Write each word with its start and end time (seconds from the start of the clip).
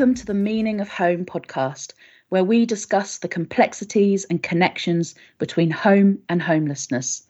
Welcome 0.00 0.14
to 0.14 0.24
the 0.24 0.32
Meaning 0.32 0.80
of 0.80 0.88
Home 0.88 1.26
podcast, 1.26 1.92
where 2.30 2.42
we 2.42 2.64
discuss 2.64 3.18
the 3.18 3.28
complexities 3.28 4.24
and 4.30 4.42
connections 4.42 5.14
between 5.36 5.70
home 5.70 6.20
and 6.30 6.40
homelessness. 6.40 7.26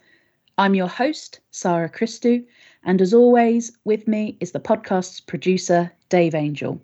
I'm 0.56 0.76
your 0.76 0.86
host, 0.86 1.40
Sarah 1.50 1.90
Christou, 1.90 2.46
and 2.84 3.02
as 3.02 3.12
always, 3.12 3.76
with 3.82 4.06
me 4.06 4.36
is 4.38 4.52
the 4.52 4.60
podcast's 4.60 5.18
producer, 5.18 5.90
Dave 6.10 6.32
Angel. 6.32 6.80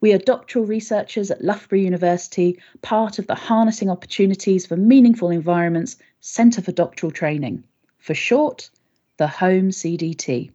We 0.00 0.12
are 0.12 0.18
doctoral 0.18 0.64
researchers 0.64 1.28
at 1.28 1.42
Loughborough 1.42 1.80
University, 1.80 2.60
part 2.82 3.18
of 3.18 3.26
the 3.26 3.34
Harnessing 3.34 3.90
Opportunities 3.90 4.64
for 4.64 4.76
Meaningful 4.76 5.30
Environments 5.30 5.96
Centre 6.20 6.62
for 6.62 6.70
Doctoral 6.70 7.10
Training, 7.10 7.64
for 7.98 8.14
short, 8.14 8.70
the 9.16 9.26
Home 9.26 9.70
CDT. 9.70 10.52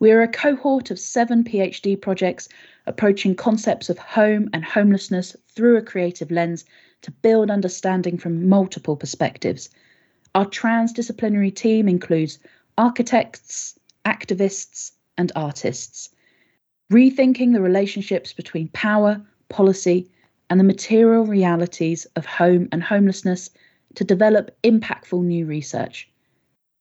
We 0.00 0.10
are 0.10 0.22
a 0.22 0.28
cohort 0.28 0.90
of 0.90 0.98
seven 0.98 1.44
PhD 1.44 2.00
projects 2.00 2.48
approaching 2.86 3.34
concepts 3.34 3.88
of 3.88 3.98
home 3.98 4.48
and 4.52 4.64
homelessness 4.64 5.36
through 5.48 5.76
a 5.76 5.82
creative 5.82 6.30
lens 6.30 6.64
to 7.02 7.10
build 7.10 7.50
understanding 7.50 8.18
from 8.18 8.48
multiple 8.48 8.96
perspectives. 8.96 9.70
Our 10.34 10.46
transdisciplinary 10.46 11.54
team 11.54 11.88
includes 11.88 12.38
architects, 12.76 13.78
activists, 14.04 14.92
and 15.16 15.30
artists. 15.36 16.10
Rethinking 16.92 17.52
the 17.52 17.62
relationships 17.62 18.32
between 18.32 18.68
power, 18.68 19.22
policy, 19.48 20.10
and 20.50 20.60
the 20.60 20.64
material 20.64 21.24
realities 21.24 22.06
of 22.16 22.26
home 22.26 22.68
and 22.72 22.82
homelessness 22.82 23.50
to 23.94 24.04
develop 24.04 24.56
impactful 24.62 25.22
new 25.22 25.46
research. 25.46 26.08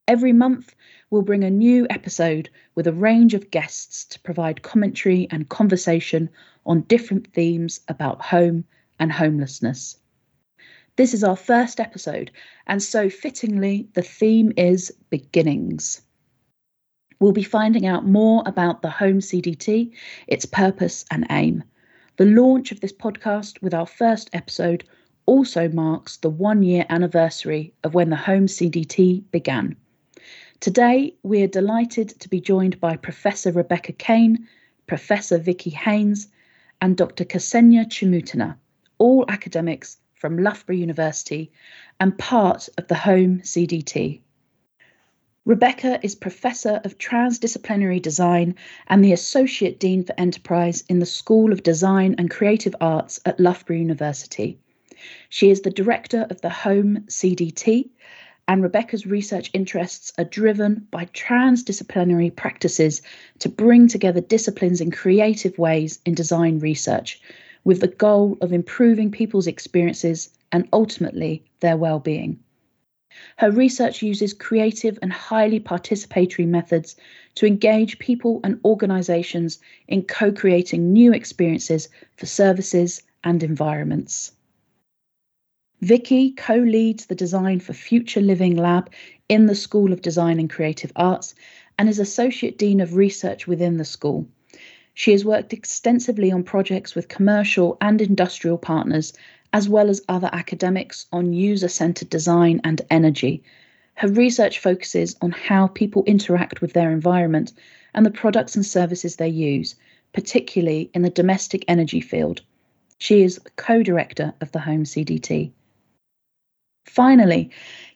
Every 0.05 0.34
month, 0.34 0.75
we'll 1.09 1.21
bring 1.21 1.45
a 1.45 1.49
new 1.49 1.88
episode 1.89 2.50
with 2.75 2.88
a 2.88 2.91
range 2.91 3.33
of 3.33 3.52
guests 3.52 4.03
to 4.05 4.19
provide 4.19 4.61
commentary 4.61 5.30
and 5.31 5.47
conversation 5.47 6.30
on 6.66 6.81
different 6.81 7.31
themes 7.33 7.80
about 7.88 8.22
home 8.22 8.66
and 9.00 9.13
homelessness. 9.13 9.97
This 10.97 11.13
is 11.13 11.23
our 11.23 11.38
first 11.38 11.80
episode, 11.80 12.31
and 12.67 12.83
so 12.83 13.09
fittingly, 13.09 13.88
the 13.94 14.02
theme 14.02 14.52
is 14.58 14.91
beginnings. 15.09 16.02
We'll 17.22 17.31
be 17.31 17.44
finding 17.44 17.85
out 17.85 18.06
more 18.06 18.44
about 18.45 18.81
the 18.81 18.89
Home 18.89 19.19
CDT, 19.19 19.94
its 20.28 20.45
purpose 20.45 21.06
and 21.11 21.25
aim. 21.30 21.63
The 22.17 22.25
launch 22.25 22.73
of 22.73 22.81
this 22.81 22.91
podcast 22.91 23.61
with 23.61 23.73
our 23.73 23.88
first 23.88 24.30
episode 24.33 24.83
also 25.25 25.69
marks 25.69 26.17
the 26.17 26.30
one 26.30 26.61
year 26.61 26.85
anniversary 26.89 27.73
of 27.85 27.94
when 27.94 28.09
the 28.09 28.17
Home 28.17 28.47
CDT 28.47 29.23
began. 29.31 29.78
Today, 30.64 31.14
we 31.23 31.44
are 31.44 31.47
delighted 31.47 32.17
to 32.22 32.30
be 32.30 32.39
joined 32.39 32.80
by 32.80 32.95
Professor 32.95 33.52
Rebecca 33.52 33.92
Cain, 33.92 34.47
Professor 34.88 35.38
Vicky 35.38 35.72
Haines, 35.72 36.30
and 36.80 36.95
Dr. 36.95 37.25
Ksenia 37.25 37.86
Chmutina, 37.88 38.56
all 38.97 39.25
academics 39.28 39.97
from 40.14 40.38
Loughborough 40.38 40.78
University 40.78 41.52
and 42.00 42.17
part 42.17 42.69
of 42.78 42.88
the 42.88 42.95
Home 42.95 43.41
CDT. 43.41 44.22
Rebecca 45.44 46.00
is 46.02 46.16
Professor 46.16 46.80
of 46.86 46.97
Transdisciplinary 46.97 48.02
Design 48.02 48.56
and 48.88 49.03
the 49.03 49.11
Associate 49.11 49.78
Dean 49.78 50.06
for 50.06 50.17
Enterprise 50.17 50.86
in 50.88 51.00
the 51.00 51.06
School 51.06 51.52
of 51.52 51.64
Design 51.64 52.16
and 52.17 52.31
Creative 52.31 52.73
Arts 52.80 53.19
at 53.25 53.38
Loughborough 53.38 53.75
University. 53.75 54.58
She 55.28 55.50
is 55.50 55.59
the 55.59 55.72
Director 55.72 56.25
of 56.30 56.39
the 56.39 56.50
Home 56.50 57.00
CDT 57.08 57.89
and 58.47 58.61
Rebecca's 58.61 59.05
research 59.05 59.49
interests 59.53 60.11
are 60.17 60.25
driven 60.25 60.88
by 60.91 61.05
transdisciplinary 61.05 62.36
practices 62.36 63.02
to 63.39 63.50
bring 63.50 63.88
together 63.88 64.22
disciplines 64.22 64.81
in 64.81 64.91
creative 64.91 65.58
ways 65.58 66.00
in 66.05 66.13
design 66.13 66.59
research, 66.59 67.22
with 67.63 67.79
the 67.79 67.88
goal 67.88 68.38
of 68.41 68.51
improving 68.51 69.12
people's 69.12 69.47
experiences 69.47 70.29
and 70.51 70.68
ultimately 70.73 71.44
their 71.62 71.78
well-being. 71.78 72.38
Her 73.38 73.51
research 73.51 74.01
uses 74.01 74.34
creative 74.34 75.00
and 75.01 75.13
highly 75.13 75.59
participatory 75.59 76.47
methods 76.47 76.95
to 77.35 77.45
engage 77.45 78.00
people 78.00 78.41
and 78.44 78.59
organisations 78.66 79.59
in 79.88 80.03
co 80.03 80.31
creating 80.31 80.91
new 80.91 81.13
experiences 81.13 81.89
for 82.18 82.25
services 82.25 83.03
and 83.23 83.41
environments. 83.44 84.31
Vicky 85.83 86.31
co 86.31 86.55
leads 86.55 87.07
the 87.07 87.16
Design 87.16 87.59
for 87.59 87.73
Future 87.73 88.21
Living 88.21 88.55
Lab 88.55 88.89
in 89.27 89.47
the 89.47 89.53
School 89.53 89.91
of 89.91 90.01
Design 90.01 90.39
and 90.39 90.49
Creative 90.49 90.94
Arts 90.95 91.35
and 91.77 91.89
is 91.89 91.99
Associate 91.99 92.57
Dean 92.57 92.79
of 92.79 92.95
Research 92.95 93.47
within 93.47 93.75
the 93.75 93.83
school. 93.83 94.25
She 94.94 95.11
has 95.11 95.25
worked 95.25 95.51
extensively 95.51 96.31
on 96.31 96.44
projects 96.44 96.95
with 96.95 97.09
commercial 97.09 97.75
and 97.81 98.01
industrial 98.01 98.57
partners, 98.57 99.11
as 99.51 99.67
well 99.67 99.89
as 99.89 100.01
other 100.07 100.29
academics 100.31 101.05
on 101.11 101.33
user 101.33 101.67
centered 101.67 102.09
design 102.09 102.61
and 102.63 102.81
energy. 102.89 103.44
Her 103.95 104.07
research 104.07 104.59
focuses 104.59 105.17
on 105.21 105.31
how 105.31 105.67
people 105.67 106.05
interact 106.05 106.61
with 106.61 106.71
their 106.71 106.91
environment 106.91 107.51
and 107.94 108.05
the 108.05 108.09
products 108.09 108.55
and 108.55 108.65
services 108.65 109.17
they 109.17 109.27
use, 109.27 109.75
particularly 110.13 110.89
in 110.94 111.01
the 111.01 111.09
domestic 111.09 111.65
energy 111.67 112.00
field. 112.00 112.41
She 113.00 113.21
is 113.21 113.38
co 113.57 113.83
director 113.83 114.33
of 114.39 114.53
the 114.53 114.59
Home 114.59 114.85
CDT. 114.85 115.51
Finally, 116.85 117.49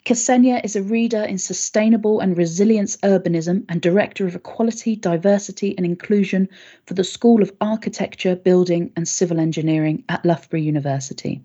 Ksenia 0.05 0.63
is 0.63 0.75
a 0.75 0.81
reader 0.81 1.21
in 1.21 1.37
sustainable 1.37 2.21
and 2.21 2.37
resilience 2.37 2.95
urbanism 2.97 3.65
and 3.67 3.81
director 3.81 4.25
of 4.25 4.35
equality, 4.35 4.95
diversity 4.95 5.75
and 5.77 5.85
inclusion 5.85 6.47
for 6.85 6.93
the 6.93 7.03
School 7.03 7.41
of 7.43 7.51
Architecture, 7.59 8.35
Building 8.35 8.91
and 8.95 9.07
Civil 9.07 9.39
Engineering 9.39 10.03
at 10.07 10.25
Loughborough 10.25 10.61
University. 10.61 11.41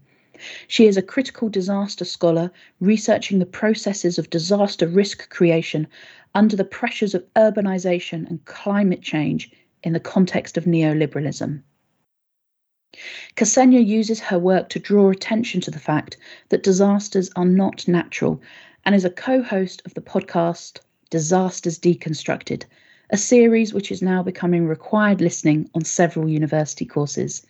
She 0.69 0.87
is 0.87 0.97
a 0.97 1.03
critical 1.03 1.49
disaster 1.49 2.05
scholar 2.05 2.51
researching 2.81 3.39
the 3.39 3.47
processes 3.47 4.19
of 4.19 4.31
disaster 4.31 4.87
risk 4.87 5.29
creation 5.29 5.89
under 6.35 6.57
the 6.57 6.65
pressures 6.65 7.15
of 7.15 7.25
urbanisation 7.35 8.29
and 8.29 8.45
climate 8.45 9.03
change 9.03 9.51
in 9.83 9.93
the 9.93 10.01
context 10.01 10.57
of 10.57 10.65
neoliberalism. 10.65 11.63
Ksenia 13.37 13.83
uses 13.87 14.21
her 14.21 14.39
work 14.39 14.69
to 14.69 14.79
draw 14.79 15.09
attention 15.09 15.63
to 15.63 15.71
the 15.71 15.79
fact 15.79 16.19
that 16.51 16.63
disasters 16.63 17.31
are 17.37 17.47
not 17.47 17.89
natural 17.89 18.39
and 18.85 18.95
is 18.95 19.07
a 19.07 19.09
co 19.09 19.43
host 19.43 19.81
of 19.87 19.95
the 19.95 20.03
podcast 20.03 20.81
Disasters 21.09 21.79
Deconstructed, 21.79 22.65
a 23.09 23.17
series 23.17 23.73
which 23.73 23.91
is 23.91 24.03
now 24.03 24.23
becoming 24.23 24.67
required 24.67 25.23
listening 25.23 25.71
on 25.75 25.85
several 25.85 26.29
university 26.29 26.85
courses. 26.85 27.47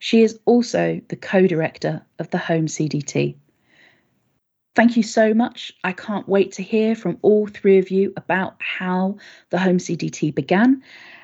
She 0.00 0.22
is 0.22 0.40
also 0.44 1.00
the 1.06 1.14
co 1.14 1.46
director 1.46 2.02
of 2.18 2.30
the 2.30 2.38
Home 2.38 2.66
CDT. 2.66 3.36
Thank 4.74 4.96
you 4.96 5.02
so 5.02 5.34
much. 5.34 5.72
I 5.82 5.92
can't 5.92 6.28
wait 6.28 6.52
to 6.52 6.62
hear 6.62 6.94
from 6.94 7.18
all 7.22 7.46
three 7.46 7.78
of 7.78 7.90
you 7.90 8.12
about 8.16 8.54
how 8.60 9.16
the 9.50 9.58
Home 9.58 9.78
CDT 9.78 10.34
began 10.34 10.82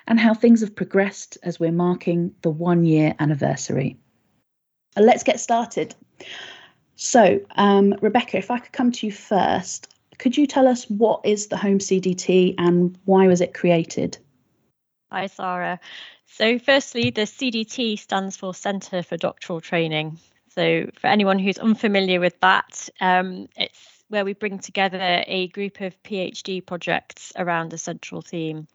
and 0.08 0.18
how 0.18 0.34
things 0.34 0.60
have 0.60 0.74
progressed 0.74 1.38
as 1.42 1.60
we're 1.60 1.72
marking 1.72 2.34
the 2.42 2.50
one 2.50 2.84
year 2.84 3.14
anniversary. 3.20 3.98
Uh, 4.96 5.02
let's 5.02 5.22
get 5.22 5.38
started. 5.38 5.94
So, 6.96 7.40
um, 7.56 7.94
Rebecca, 8.00 8.38
if 8.38 8.50
I 8.50 8.58
could 8.58 8.72
come 8.72 8.90
to 8.90 9.06
you 9.06 9.12
first, 9.12 9.94
could 10.18 10.36
you 10.36 10.46
tell 10.46 10.66
us 10.66 10.88
what 10.88 11.20
is 11.24 11.48
the 11.48 11.56
Home 11.56 11.78
CDT 11.78 12.54
and 12.58 12.98
why 13.04 13.28
was 13.28 13.40
it 13.40 13.54
created? 13.54 14.18
Hi, 15.12 15.26
Sarah. 15.26 15.78
So, 16.26 16.58
firstly, 16.58 17.10
the 17.10 17.22
CDT 17.22 17.98
stands 17.98 18.36
for 18.36 18.54
Centre 18.54 19.02
for 19.02 19.16
Doctoral 19.16 19.60
Training. 19.60 20.18
So, 20.56 20.90
for 20.98 21.08
anyone 21.08 21.38
who's 21.38 21.58
unfamiliar 21.58 22.18
with 22.18 22.40
that, 22.40 22.88
um, 22.98 23.48
it's 23.56 23.78
where 24.08 24.24
we 24.24 24.32
bring 24.32 24.58
together 24.58 25.22
a 25.26 25.48
group 25.48 25.82
of 25.82 26.02
PhD 26.02 26.64
projects 26.64 27.32
around 27.36 27.74
a 27.74 27.78
central 27.78 28.22
theme. 28.22 28.66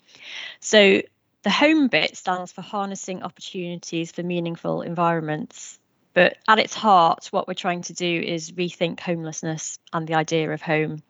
So, 0.59 1.01
the 1.41 1.49
home 1.49 1.87
bit 1.87 2.15
stands 2.15 2.51
for 2.51 2.61
harnessing 2.61 3.23
opportunities 3.23 4.11
for 4.11 4.21
meaningful 4.21 4.83
environments. 4.83 5.79
But 6.13 6.37
at 6.47 6.59
its 6.59 6.75
heart, 6.75 7.29
what 7.31 7.47
we're 7.47 7.55
trying 7.55 7.81
to 7.83 7.93
do 7.93 8.21
is 8.21 8.51
rethink 8.51 8.99
homelessness 8.99 9.79
and 9.91 10.07
the 10.07 10.15
idea 10.15 10.51
of 10.51 10.61
home 10.61 11.01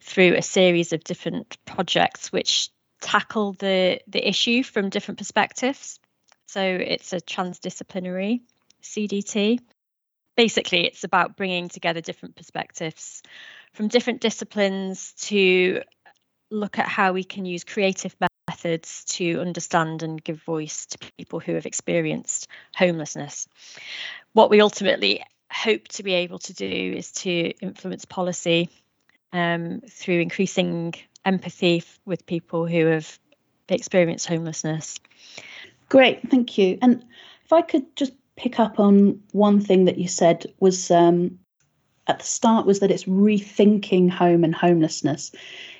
through 0.00 0.34
a 0.34 0.42
series 0.42 0.92
of 0.92 1.04
different 1.04 1.58
projects 1.64 2.32
which 2.32 2.70
tackle 3.00 3.52
the, 3.52 4.00
the 4.08 4.26
issue 4.26 4.64
from 4.64 4.88
different 4.88 5.18
perspectives. 5.18 6.00
So 6.46 6.62
it's 6.62 7.12
a 7.12 7.20
transdisciplinary 7.20 8.40
CDT. 8.82 9.60
Basically, 10.36 10.86
it's 10.86 11.04
about 11.04 11.36
bringing 11.36 11.68
together 11.68 12.00
different 12.00 12.36
perspectives 12.36 13.22
from 13.74 13.88
different 13.88 14.20
disciplines 14.20 15.12
to 15.14 15.82
look 16.50 16.78
at 16.78 16.88
how 16.88 17.12
we 17.12 17.24
can 17.24 17.44
use 17.44 17.64
creative 17.64 18.14
methods 18.48 19.04
to 19.04 19.40
understand 19.40 20.02
and 20.02 20.22
give 20.22 20.42
voice 20.42 20.86
to 20.86 20.98
people 21.18 21.40
who 21.40 21.54
have 21.54 21.66
experienced 21.66 22.48
homelessness. 22.74 23.48
What 24.32 24.50
we 24.50 24.60
ultimately 24.60 25.22
hope 25.50 25.88
to 25.88 26.02
be 26.02 26.14
able 26.14 26.38
to 26.38 26.54
do 26.54 26.66
is 26.66 27.12
to 27.12 27.30
influence 27.60 28.04
policy 28.04 28.70
um, 29.32 29.82
through 29.88 30.20
increasing 30.20 30.94
empathy 31.24 31.78
f- 31.78 31.98
with 32.04 32.26
people 32.26 32.66
who 32.66 32.86
have 32.86 33.18
experienced 33.68 34.26
homelessness. 34.26 34.98
Great, 35.88 36.30
thank 36.30 36.58
you. 36.58 36.78
And 36.80 37.04
If 37.44 37.52
I 37.52 37.62
could 37.62 37.94
just 37.96 38.12
pick 38.36 38.58
up 38.58 38.80
on 38.80 39.20
one 39.32 39.60
thing 39.60 39.84
that 39.86 39.98
you 39.98 40.08
said 40.08 40.46
was 40.60 40.90
um, 40.90 41.38
at 42.06 42.18
the 42.18 42.24
start 42.24 42.66
was 42.66 42.80
that 42.80 42.90
it's 42.90 43.04
rethinking 43.04 44.10
home 44.10 44.44
and 44.44 44.54
homelessness. 44.54 45.32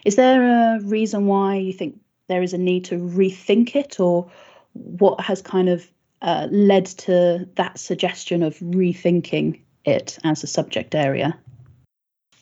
Is 0.04 0.16
there 0.16 0.76
a 0.76 0.80
reason 0.80 1.26
why 1.26 1.56
you 1.56 1.72
think 1.72 1.98
there 2.28 2.42
is 2.42 2.52
a 2.52 2.58
need 2.58 2.84
to 2.86 2.96
rethink 2.96 3.74
it, 3.74 3.98
or 3.98 4.30
what 4.74 5.20
has 5.20 5.42
kind 5.42 5.68
of 5.68 5.90
uh, 6.22 6.48
led 6.50 6.86
to 6.86 7.48
that 7.56 7.78
suggestion 7.78 8.42
of 8.42 8.56
rethinking 8.58 9.60
it 9.84 10.18
as 10.24 10.44
a 10.44 10.46
subject 10.46 10.94
area? 10.94 11.36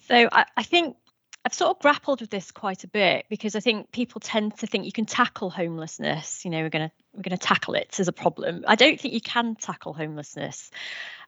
So 0.09 0.29
I, 0.33 0.45
I 0.57 0.63
think 0.63 0.97
I've 1.45 1.55
sort 1.55 1.71
of 1.71 1.81
grappled 1.81 2.21
with 2.21 2.31
this 2.31 2.51
quite 2.51 2.85
a 2.85 2.89
bit 2.89 3.25
because 3.31 3.57
I 3.57 3.61
think 3.61 3.93
people 3.93 4.21
tend 4.21 4.59
to 4.59 4.67
think 4.67 4.85
you 4.85 4.93
can 4.93 5.07
tackle 5.07 5.49
homelessness. 5.49 6.45
You 6.45 6.51
know, 6.51 6.61
we're 6.61 6.69
gonna 6.69 6.93
we're 7.15 7.23
gonna 7.23 7.39
tackle 7.39 7.75
it 7.75 7.99
as 7.99 8.09
a 8.09 8.13
problem. 8.13 8.65
I 8.69 8.75
don't 8.75 9.01
think 9.01 9.15
you 9.15 9.23
can 9.23 9.57
tackle 9.57 9.95
homelessness. 9.95 10.71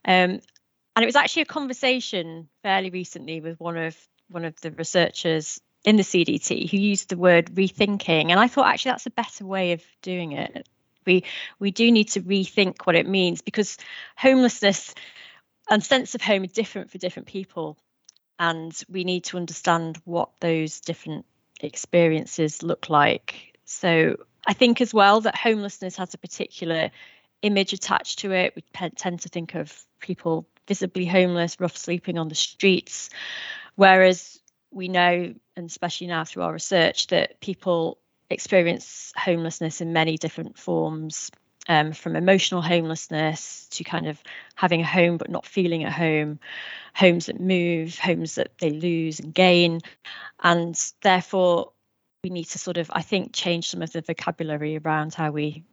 Um, 0.04 0.40
and 0.94 1.02
it 1.02 1.06
was 1.06 1.16
actually 1.16 1.42
a 1.42 1.46
conversation 1.46 2.48
fairly 2.62 2.90
recently 2.90 3.40
with 3.40 3.58
one 3.58 3.78
of 3.78 3.96
one 4.28 4.44
of 4.44 4.60
the 4.60 4.70
researchers 4.70 5.60
in 5.84 5.96
the 5.96 6.02
CDT 6.02 6.70
who 6.70 6.76
used 6.76 7.08
the 7.08 7.16
word 7.16 7.46
rethinking, 7.46 8.30
and 8.30 8.38
I 8.38 8.48
thought 8.48 8.66
actually 8.66 8.92
that's 8.92 9.06
a 9.06 9.10
better 9.10 9.46
way 9.46 9.72
of 9.72 9.82
doing 10.02 10.32
it. 10.32 10.68
We 11.06 11.24
we 11.58 11.70
do 11.70 11.90
need 11.90 12.10
to 12.10 12.20
rethink 12.20 12.84
what 12.84 12.96
it 12.96 13.08
means 13.08 13.40
because 13.40 13.78
homelessness 14.16 14.94
and 15.70 15.82
sense 15.82 16.14
of 16.14 16.20
home 16.20 16.42
are 16.42 16.48
different 16.48 16.90
for 16.90 16.98
different 16.98 17.28
people 17.28 17.78
and 18.38 18.78
we 18.88 19.04
need 19.04 19.24
to 19.24 19.36
understand 19.36 20.00
what 20.04 20.30
those 20.40 20.80
different 20.80 21.26
experiences 21.60 22.62
look 22.62 22.88
like. 22.90 23.58
So 23.64 24.16
I 24.46 24.52
think 24.52 24.80
as 24.80 24.92
well 24.92 25.20
that 25.22 25.36
homelessness 25.36 25.96
has 25.96 26.14
a 26.14 26.18
particular 26.18 26.90
image 27.42 27.72
attached 27.72 28.20
to 28.20 28.32
it. 28.32 28.54
We 28.56 28.62
tend 28.96 29.20
to 29.20 29.28
think 29.28 29.54
of 29.54 29.84
people 30.00 30.46
visibly 30.66 31.06
homeless, 31.06 31.60
rough 31.60 31.76
sleeping 31.76 32.18
on 32.18 32.28
the 32.28 32.34
streets, 32.34 33.10
whereas 33.74 34.40
we 34.70 34.88
know, 34.88 35.34
and 35.56 35.66
especially 35.66 36.06
now 36.06 36.24
through 36.24 36.44
our 36.44 36.52
research, 36.52 37.08
that 37.08 37.40
people 37.40 37.98
experience 38.30 39.12
homelessness 39.16 39.80
in 39.80 39.92
many 39.92 40.16
different 40.16 40.58
forms 40.58 41.30
um, 41.68 41.92
from 41.92 42.16
emotional 42.16 42.62
homelessness 42.62 43.66
to 43.70 43.84
kind 43.84 44.06
of 44.08 44.22
having 44.54 44.80
a 44.80 44.86
home 44.86 45.16
but 45.16 45.30
not 45.30 45.46
feeling 45.46 45.84
at 45.84 45.92
home, 45.92 46.38
homes 46.94 47.26
that 47.26 47.40
move, 47.40 47.98
homes 47.98 48.34
that 48.34 48.58
they 48.58 48.70
lose 48.70 49.20
and 49.20 49.32
gain. 49.32 49.80
And 50.42 50.78
therefore, 51.02 51.72
we 52.24 52.30
need 52.30 52.44
to 52.46 52.58
sort 52.58 52.78
of, 52.78 52.90
I 52.92 53.02
think, 53.02 53.32
change 53.32 53.68
some 53.68 53.82
of 53.82 53.92
the 53.92 54.02
vocabulary 54.02 54.78
around 54.78 55.14
how 55.14 55.30
we 55.30 55.64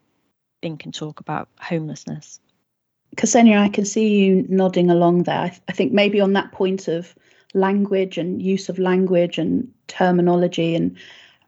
think 0.62 0.86
and 0.86 0.94
talk 0.94 1.20
about 1.20 1.50
homelessness. 1.60 2.40
Ksenia, 3.16 3.60
I 3.60 3.70
can 3.70 3.86
see 3.86 4.20
you 4.20 4.46
nodding 4.50 4.90
along 4.90 5.24
there. 5.24 5.42
I, 5.42 5.50
th- 5.50 5.62
I 5.68 5.72
think 5.72 5.92
maybe 5.92 6.22
on 6.22 6.34
that 6.34 6.52
point 6.52 6.88
of 6.88 7.16
language 7.54 8.18
and 8.18 8.42
use 8.42 8.70
of 8.70 8.78
language 8.78 9.38
and 9.38 9.72
terminology 9.88 10.76
and 10.76 10.96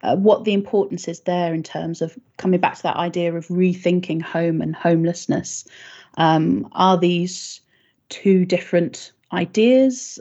uh, 0.04 0.16
what 0.16 0.44
the 0.44 0.54
importance 0.54 1.08
is 1.08 1.22
there 1.22 1.54
in 1.54 1.64
terms 1.64 2.02
of 2.02 2.18
coming 2.38 2.60
back 2.60 2.76
to 2.76 2.84
that 2.84 2.98
idea 2.98 3.34
of 3.34 3.48
rethinking 3.48 4.22
home 4.22 4.62
and 4.62 4.76
homelessness. 4.76 5.66
Um, 6.18 6.68
are 6.74 6.98
these 6.98 7.62
two 8.10 8.46
different 8.46 9.12
ideas? 9.32 10.20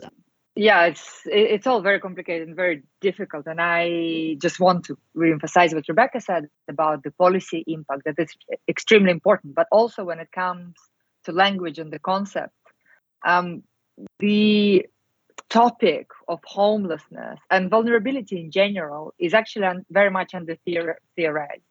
Yeah, 0.55 0.85
it's 0.85 1.21
it's 1.25 1.65
all 1.65 1.81
very 1.81 1.99
complicated 1.99 2.47
and 2.47 2.55
very 2.55 2.83
difficult. 2.99 3.47
And 3.47 3.61
I 3.61 4.35
just 4.41 4.59
want 4.59 4.85
to 4.85 4.97
reemphasize 5.15 5.73
what 5.73 5.87
Rebecca 5.87 6.19
said 6.19 6.47
about 6.67 7.03
the 7.03 7.11
policy 7.11 7.63
impact 7.67 8.03
that 8.05 8.15
is 8.19 8.33
extremely 8.67 9.11
important. 9.11 9.55
But 9.55 9.67
also 9.71 10.03
when 10.03 10.19
it 10.19 10.31
comes 10.31 10.75
to 11.23 11.31
language 11.31 11.79
and 11.79 11.91
the 11.91 11.99
concept, 11.99 12.53
um, 13.25 13.63
the 14.19 14.85
topic 15.51 16.07
of 16.29 16.39
homelessness 16.45 17.37
and 17.49 17.69
vulnerability 17.69 18.39
in 18.39 18.49
general 18.51 19.13
is 19.19 19.33
actually 19.33 19.67
very 19.89 20.09
much 20.09 20.33
under 20.33 20.55
theorized. 20.65 21.61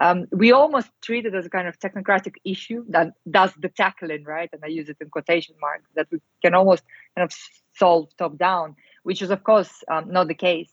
Um, 0.00 0.26
we 0.30 0.52
almost 0.52 0.88
treat 1.02 1.26
it 1.26 1.34
as 1.34 1.44
a 1.44 1.50
kind 1.50 1.66
of 1.66 1.76
technocratic 1.80 2.36
issue 2.44 2.84
that 2.90 3.14
does 3.28 3.52
the 3.58 3.68
tackling, 3.68 4.22
right? 4.22 4.48
And 4.52 4.62
I 4.64 4.68
use 4.68 4.88
it 4.88 4.98
in 5.00 5.10
quotation 5.10 5.56
marks 5.60 5.90
that 5.96 6.06
we 6.12 6.20
can 6.40 6.54
almost 6.54 6.84
kind 7.16 7.24
of 7.24 7.36
solve 7.76 8.08
top 8.16 8.38
down, 8.38 8.76
which 9.02 9.20
is, 9.20 9.30
of 9.30 9.42
course, 9.42 9.82
um, 9.90 10.12
not 10.12 10.28
the 10.28 10.34
case. 10.34 10.70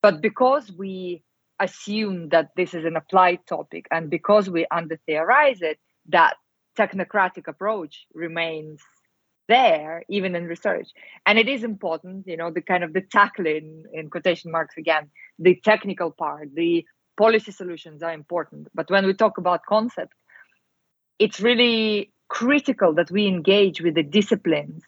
But 0.00 0.22
because 0.22 0.72
we 0.72 1.22
assume 1.60 2.30
that 2.30 2.52
this 2.56 2.72
is 2.72 2.86
an 2.86 2.96
applied 2.96 3.46
topic 3.46 3.86
and 3.90 4.08
because 4.08 4.48
we 4.48 4.66
under 4.70 4.98
theorize 5.04 5.60
it, 5.60 5.78
that 6.08 6.36
technocratic 6.78 7.46
approach 7.48 8.06
remains 8.14 8.80
there 9.56 10.02
even 10.08 10.34
in 10.38 10.44
research. 10.54 10.88
And 11.26 11.38
it 11.42 11.48
is 11.54 11.62
important 11.72 12.26
you 12.26 12.38
know 12.40 12.50
the 12.50 12.64
kind 12.72 12.84
of 12.84 12.90
the 12.96 13.04
tackling 13.18 13.66
in 13.92 14.10
quotation 14.14 14.50
marks 14.56 14.76
again 14.82 15.04
the 15.46 15.54
technical 15.70 16.10
part 16.22 16.46
the 16.62 16.72
policy 17.24 17.52
solutions 17.52 18.02
are 18.02 18.14
important. 18.22 18.68
But 18.78 18.90
when 18.94 19.04
we 19.06 19.14
talk 19.14 19.36
about 19.38 19.60
concept 19.76 20.14
it's 21.24 21.40
really 21.48 22.10
critical 22.28 22.90
that 22.98 23.10
we 23.16 23.22
engage 23.26 23.78
with 23.84 23.94
the 23.94 24.08
disciplines 24.18 24.80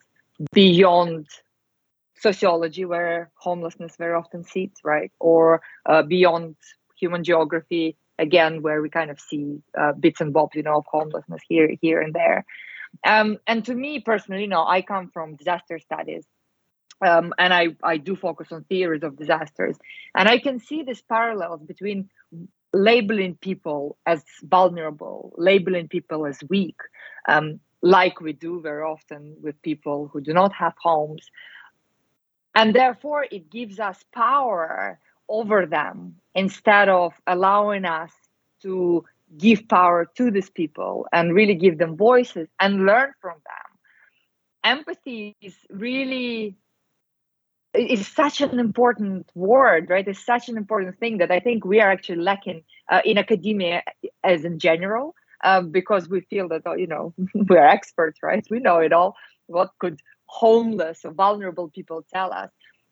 beyond 0.51 1.27
sociology 2.27 2.85
where 2.93 3.31
homelessness 3.47 3.93
very 4.03 4.15
often 4.21 4.43
sits 4.43 4.77
right? 4.83 5.11
Or 5.19 5.61
uh, 5.91 6.03
beyond 6.15 6.55
human 7.01 7.23
geography 7.29 7.87
again 8.17 8.53
where 8.65 8.81
we 8.81 8.89
kind 8.89 9.11
of 9.11 9.19
see 9.19 9.45
uh, 9.81 9.93
bits 10.03 10.21
and 10.21 10.33
bobs 10.37 10.55
you 10.55 10.63
know 10.67 10.77
of 10.81 10.85
homelessness 10.95 11.43
here 11.49 11.69
here 11.81 11.99
and 12.05 12.13
there 12.21 12.39
um, 13.03 13.37
and 13.47 13.65
to 13.65 13.73
me 13.73 13.99
personally, 13.99 14.41
you 14.41 14.47
know, 14.47 14.65
I 14.65 14.81
come 14.81 15.09
from 15.11 15.35
disaster 15.35 15.79
studies. 15.79 16.25
Um, 17.05 17.33
and 17.37 17.53
I, 17.53 17.75
I 17.83 17.97
do 17.97 18.15
focus 18.15 18.51
on 18.51 18.63
theories 18.63 19.03
of 19.03 19.17
disasters. 19.17 19.77
And 20.15 20.29
I 20.29 20.39
can 20.39 20.59
see 20.59 20.83
these 20.83 21.01
parallels 21.01 21.61
between 21.61 22.09
labeling 22.73 23.35
people 23.35 23.97
as 24.05 24.23
vulnerable, 24.43 25.33
labeling 25.37 25.87
people 25.87 26.25
as 26.25 26.39
weak, 26.49 26.77
um, 27.27 27.59
like 27.81 28.21
we 28.21 28.33
do 28.33 28.61
very 28.61 28.83
often 28.83 29.35
with 29.41 29.61
people 29.61 30.09
who 30.11 30.21
do 30.21 30.33
not 30.33 30.53
have 30.53 30.73
homes. 30.81 31.25
And 32.53 32.73
therefore, 32.73 33.25
it 33.29 33.49
gives 33.49 33.79
us 33.79 34.03
power 34.13 34.99
over 35.27 35.65
them 35.65 36.15
instead 36.33 36.89
of 36.89 37.13
allowing 37.27 37.85
us 37.85 38.11
to 38.61 39.05
give 39.37 39.67
power 39.67 40.05
to 40.17 40.31
these 40.31 40.49
people 40.49 41.07
and 41.11 41.33
really 41.33 41.55
give 41.55 41.77
them 41.77 41.97
voices 41.97 42.47
and 42.59 42.85
learn 42.85 43.11
from 43.21 43.33
them. 43.33 44.77
Empathy 44.77 45.35
is 45.41 45.55
really 45.69 46.55
is 47.73 48.07
such 48.07 48.39
an 48.39 48.57
important 48.59 49.29
word 49.35 49.89
right? 49.89 50.07
It's 50.07 50.25
such 50.25 50.47
an 50.47 50.57
important 50.57 50.97
thing 50.99 51.17
that 51.17 51.29
i 51.29 51.39
think 51.39 51.65
we 51.65 51.81
are 51.81 51.91
actually 51.91 52.21
lacking 52.21 52.63
uh, 52.89 53.01
in 53.03 53.17
academia 53.17 53.83
as 54.23 54.45
in 54.45 54.59
general 54.59 55.13
um, 55.43 55.71
because 55.71 56.07
we 56.07 56.21
feel 56.21 56.47
that 56.47 56.63
you 56.77 56.87
know 56.87 57.13
we're 57.33 57.65
experts 57.65 58.19
right? 58.23 58.45
We 58.49 58.59
know 58.59 58.77
it 58.77 58.93
all. 58.93 59.15
What 59.47 59.71
could 59.79 59.99
homeless 60.27 61.05
or 61.05 61.11
vulnerable 61.11 61.69
people 61.69 62.03
tell 62.11 62.31
us? 62.31 62.49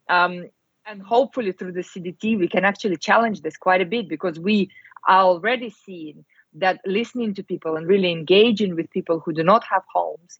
Um, 0.09 0.49
and 0.85 1.01
hopefully 1.01 1.53
through 1.53 1.71
the 1.71 1.79
cdt 1.79 2.37
we 2.37 2.47
can 2.47 2.65
actually 2.65 2.97
challenge 2.97 3.41
this 3.41 3.55
quite 3.55 3.81
a 3.81 3.85
bit 3.85 4.09
because 4.09 4.37
we 4.37 4.69
are 5.07 5.23
already 5.23 5.69
seeing 5.69 6.25
that 6.55 6.79
listening 6.85 7.33
to 7.35 7.43
people 7.43 7.75
and 7.75 7.87
really 7.87 8.11
engaging 8.11 8.75
with 8.75 8.89
people 8.91 9.19
who 9.19 9.33
do 9.33 9.43
not 9.43 9.63
have 9.65 9.83
homes 9.91 10.39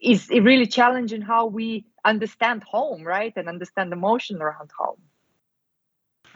is 0.00 0.28
really 0.28 0.66
challenging 0.66 1.20
how 1.20 1.46
we 1.46 1.84
understand 2.04 2.62
home, 2.62 3.02
right? 3.02 3.32
And 3.36 3.48
understand 3.48 3.90
the 3.90 3.96
emotion 3.96 4.40
around 4.40 4.70
home. 4.78 5.00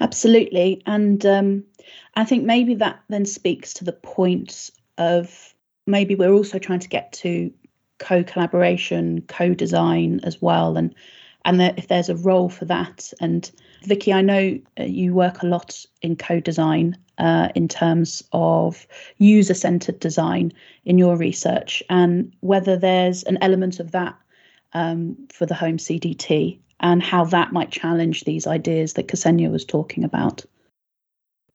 Absolutely. 0.00 0.82
And 0.86 1.24
um, 1.24 1.64
I 2.14 2.24
think 2.24 2.44
maybe 2.44 2.74
that 2.76 3.00
then 3.08 3.24
speaks 3.24 3.74
to 3.74 3.84
the 3.84 3.92
point 3.92 4.70
of 4.98 5.54
maybe 5.86 6.14
we're 6.14 6.32
also 6.32 6.58
trying 6.58 6.80
to 6.80 6.88
get 6.88 7.12
to 7.12 7.52
co 7.98 8.24
collaboration, 8.24 9.22
co 9.28 9.54
design 9.54 10.20
as 10.24 10.42
well. 10.42 10.76
And 10.76 10.94
and 11.44 11.60
that 11.60 11.78
if 11.78 11.88
there's 11.88 12.08
a 12.08 12.16
role 12.16 12.48
for 12.48 12.64
that. 12.66 13.12
And 13.20 13.50
Vicky, 13.84 14.12
I 14.12 14.22
know 14.22 14.58
uh, 14.78 14.84
you 14.84 15.14
work 15.14 15.42
a 15.42 15.46
lot 15.46 15.84
in 16.00 16.16
co-design 16.16 16.96
uh, 17.18 17.48
in 17.54 17.68
terms 17.68 18.22
of 18.32 18.86
user-centered 19.18 20.00
design 20.00 20.52
in 20.84 20.98
your 20.98 21.16
research, 21.16 21.82
and 21.90 22.32
whether 22.40 22.76
there's 22.76 23.22
an 23.24 23.38
element 23.40 23.80
of 23.80 23.92
that 23.92 24.16
um, 24.72 25.16
for 25.32 25.46
the 25.46 25.54
home 25.54 25.76
CDT 25.76 26.58
and 26.80 27.02
how 27.02 27.24
that 27.24 27.52
might 27.52 27.70
challenge 27.70 28.24
these 28.24 28.46
ideas 28.46 28.94
that 28.94 29.08
Ksenia 29.08 29.50
was 29.50 29.64
talking 29.64 30.04
about. 30.04 30.44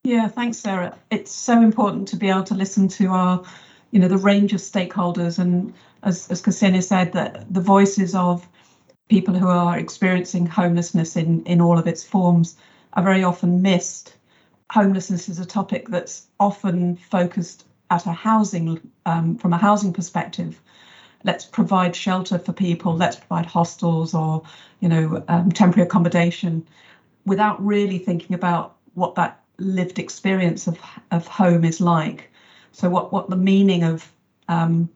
Yeah, 0.04 0.30
thanks, 0.30 0.58
Sarah. 0.58 0.98
It's 1.12 1.32
so 1.32 1.62
important 1.62 2.08
to 2.10 2.16
be 2.16 2.30
able 2.30 2.44
to 2.44 2.54
listen 2.54 2.88
to 2.90 3.08
our, 3.08 3.44
you 3.92 4.00
know, 4.00 4.08
the 4.08 4.18
range 4.18 4.54
of 4.54 4.62
stakeholders 4.62 5.38
and 5.38 5.74
as 6.04 6.30
as 6.32 6.42
Ksenia 6.42 6.84
said, 6.84 7.12
that 7.14 7.52
the 7.54 7.62
voices 7.62 8.16
of 8.16 8.48
people 9.10 9.34
who 9.34 9.48
are 9.48 9.78
experiencing 9.78 10.46
homelessness 10.46 11.16
in, 11.16 11.44
in 11.46 11.62
all 11.62 11.78
of 11.78 11.88
its 11.88 12.04
forms 12.04 12.58
are 12.94 13.04
very 13.04 13.24
often 13.24 13.62
missed. 13.62 14.16
Homelessness 14.72 15.30
is 15.30 15.40
a 15.40 15.46
topic 15.46 15.88
that's 15.88 16.28
often 16.40 16.96
focused 16.96 17.66
at 17.90 18.06
a 18.06 18.12
housing 18.12 18.82
um, 19.06 19.38
from 19.38 19.54
a 19.54 19.58
housing 19.58 19.94
perspective 19.94 20.60
let's 21.24 21.46
provide 21.46 21.96
shelter 21.96 22.38
for 22.38 22.54
people 22.54 22.96
let's 22.96 23.16
provide 23.16 23.46
hostels 23.46 24.14
or 24.14 24.44
you 24.80 24.90
know 24.90 25.24
um, 25.28 25.52
temporary 25.52 25.86
accommodation 25.86 26.66
without 27.26 27.64
really 27.66 27.98
thinking 27.98 28.36
about 28.36 28.76
what 28.94 29.16
that 29.16 29.40
lived 29.58 30.00
experience 30.00 30.68
of 30.68 30.80
of 31.12 31.28
home 31.28 31.64
is 31.66 31.82
like 31.82 32.32
so 32.72 32.90
what 32.90 33.12
what 33.12 33.30
the 33.30 33.36
meaning 33.36 33.84
of 33.84 34.12
um, 34.50 34.90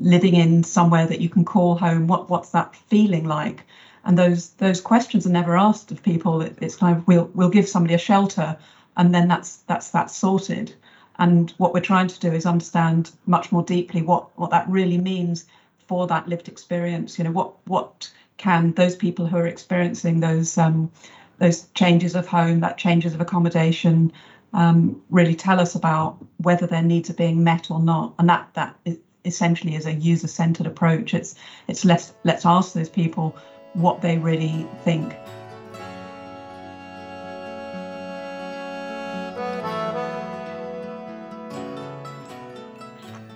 living 0.00 0.34
in 0.34 0.62
somewhere 0.62 1.06
that 1.06 1.20
you 1.20 1.28
can 1.28 1.44
call 1.44 1.76
home 1.76 2.06
what 2.06 2.28
what's 2.28 2.50
that 2.50 2.76
feeling 2.76 3.24
like? 3.24 3.64
And 4.04 4.18
those 4.18 4.50
those 4.54 4.80
questions 4.80 5.26
are 5.26 5.30
never 5.30 5.56
asked 5.56 5.90
of 5.90 6.02
people. 6.02 6.42
It, 6.42 6.56
it's 6.60 6.76
kind 6.76 6.96
of 6.96 7.06
we'll 7.06 7.30
we'll 7.34 7.48
give 7.50 7.68
somebody 7.68 7.94
a 7.94 7.98
shelter 7.98 8.56
and 8.96 9.14
then 9.14 9.28
that's 9.28 9.58
that's 9.68 9.90
that 9.90 10.10
sorted. 10.10 10.74
And 11.18 11.52
what 11.58 11.72
we're 11.72 11.80
trying 11.80 12.08
to 12.08 12.18
do 12.18 12.32
is 12.32 12.46
understand 12.46 13.12
much 13.26 13.52
more 13.52 13.62
deeply 13.62 14.02
what 14.02 14.36
what 14.38 14.50
that 14.50 14.68
really 14.68 14.98
means 14.98 15.46
for 15.78 16.06
that 16.06 16.28
lived 16.28 16.48
experience. 16.48 17.18
You 17.18 17.24
know 17.24 17.32
what 17.32 17.54
what 17.66 18.10
can 18.36 18.72
those 18.72 18.96
people 18.96 19.26
who 19.26 19.36
are 19.36 19.46
experiencing 19.46 20.20
those 20.20 20.58
um, 20.58 20.90
those 21.38 21.68
changes 21.74 22.14
of 22.14 22.26
home 22.26 22.60
that 22.60 22.78
changes 22.78 23.14
of 23.14 23.20
accommodation 23.20 24.12
um, 24.52 25.02
really 25.10 25.34
tell 25.34 25.60
us 25.60 25.74
about 25.74 26.16
whether 26.38 26.66
their 26.66 26.82
needs 26.82 27.10
are 27.10 27.14
being 27.14 27.44
met 27.44 27.70
or 27.70 27.80
not? 27.80 28.14
And 28.18 28.28
that 28.28 28.48
that 28.54 28.76
is 28.84 28.98
essentially 29.24 29.74
is 29.74 29.86
a 29.86 29.92
user 29.92 30.28
centered 30.28 30.66
approach 30.66 31.14
it's 31.14 31.34
it's 31.68 31.84
less 31.84 32.12
let's 32.24 32.44
ask 32.44 32.72
those 32.74 32.88
people 32.88 33.36
what 33.74 34.00
they 34.02 34.18
really 34.18 34.66
think 34.84 35.14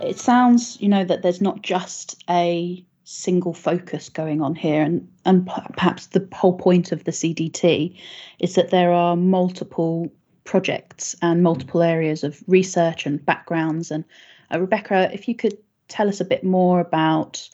it 0.08 0.18
sounds, 0.18 0.80
you 0.80 0.88
know, 0.88 1.04
that 1.04 1.22
there's 1.22 1.40
not 1.40 1.62
just 1.62 2.22
a 2.30 2.84
single 3.04 3.52
focus 3.54 4.08
going 4.08 4.40
on 4.40 4.54
here, 4.54 4.82
and 4.82 5.06
and 5.24 5.46
perhaps 5.76 6.06
the 6.08 6.26
whole 6.32 6.56
point 6.56 6.92
of 6.92 7.04
the 7.04 7.10
CDT 7.10 7.96
is 8.38 8.54
that 8.54 8.70
there 8.70 8.92
are 8.92 9.16
multiple 9.16 10.10
projects 10.44 11.14
and 11.20 11.42
multiple 11.42 11.82
areas 11.82 12.24
of 12.24 12.42
research 12.46 13.04
and 13.04 13.24
backgrounds. 13.24 13.90
And 13.90 14.04
uh, 14.52 14.60
Rebecca, 14.60 15.10
if 15.12 15.28
you 15.28 15.34
could 15.34 15.58
tell 15.88 16.08
us 16.08 16.20
a 16.20 16.24
bit 16.24 16.44
more 16.44 16.80
about 16.80 17.48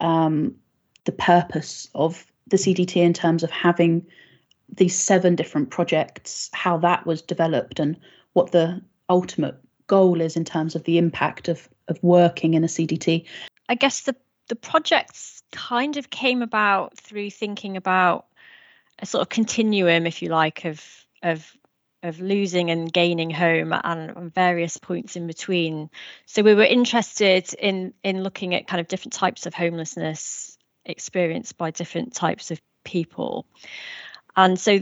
um, 0.00 0.54
the 1.04 1.12
purpose 1.12 1.88
of 1.94 2.26
the 2.46 2.56
CDT 2.56 2.96
in 2.96 3.12
terms 3.12 3.42
of 3.42 3.50
having 3.50 4.06
these 4.74 4.98
seven 4.98 5.34
different 5.34 5.70
projects, 5.70 6.50
how 6.52 6.76
that 6.78 7.06
was 7.06 7.22
developed, 7.22 7.80
and 7.80 7.96
what 8.34 8.52
the 8.52 8.82
ultimate 9.08 9.56
goal 9.86 10.20
is 10.20 10.36
in 10.36 10.44
terms 10.44 10.74
of 10.74 10.84
the 10.84 10.98
impact 10.98 11.48
of 11.48 11.68
of 11.88 11.98
working 12.02 12.54
in 12.54 12.64
a 12.64 12.68
CDT? 12.68 13.24
I 13.68 13.74
guess 13.74 14.02
the 14.02 14.14
the 14.48 14.56
projects 14.56 15.42
kind 15.52 15.96
of 15.96 16.10
came 16.10 16.42
about 16.42 16.96
through 16.96 17.30
thinking 17.30 17.76
about 17.76 18.26
a 18.98 19.06
sort 19.06 19.22
of 19.22 19.28
continuum, 19.28 20.06
if 20.06 20.22
you 20.22 20.28
like, 20.28 20.64
of 20.64 20.82
of 21.22 21.56
of 22.02 22.20
losing 22.20 22.70
and 22.70 22.92
gaining 22.92 23.30
home 23.30 23.72
and 23.72 24.32
various 24.34 24.76
points 24.76 25.16
in 25.16 25.26
between. 25.26 25.90
So 26.26 26.42
we 26.42 26.54
were 26.54 26.64
interested 26.64 27.52
in 27.54 27.94
in 28.02 28.22
looking 28.22 28.54
at 28.54 28.66
kind 28.66 28.80
of 28.80 28.88
different 28.88 29.14
types 29.14 29.46
of 29.46 29.54
homelessness 29.54 30.56
experienced 30.84 31.58
by 31.58 31.70
different 31.70 32.14
types 32.14 32.50
of 32.50 32.60
people. 32.84 33.46
And 34.36 34.58
so 34.58 34.78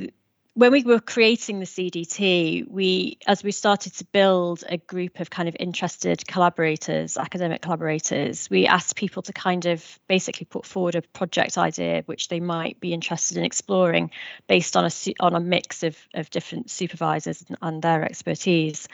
when 0.56 0.72
we 0.72 0.82
were 0.84 1.00
creating 1.00 1.60
the 1.60 1.66
CDT, 1.66 2.66
we, 2.70 3.18
as 3.26 3.44
we 3.44 3.52
started 3.52 3.92
to 3.96 4.06
build 4.06 4.64
a 4.70 4.78
group 4.78 5.20
of 5.20 5.28
kind 5.28 5.50
of 5.50 5.56
interested 5.60 6.26
collaborators, 6.26 7.18
academic 7.18 7.60
collaborators, 7.60 8.48
we 8.48 8.66
asked 8.66 8.96
people 8.96 9.20
to 9.20 9.34
kind 9.34 9.66
of 9.66 10.00
basically 10.08 10.46
put 10.46 10.64
forward 10.64 10.94
a 10.94 11.02
project 11.02 11.58
idea 11.58 12.04
which 12.06 12.28
they 12.28 12.40
might 12.40 12.80
be 12.80 12.94
interested 12.94 13.36
in 13.36 13.44
exploring, 13.44 14.10
based 14.46 14.78
on 14.78 14.86
a 14.86 14.90
on 15.20 15.34
a 15.34 15.40
mix 15.40 15.82
of 15.82 15.94
of 16.14 16.30
different 16.30 16.70
supervisors 16.70 17.44
and, 17.46 17.58
and 17.60 17.82
their 17.82 18.02
expertise. 18.02 18.88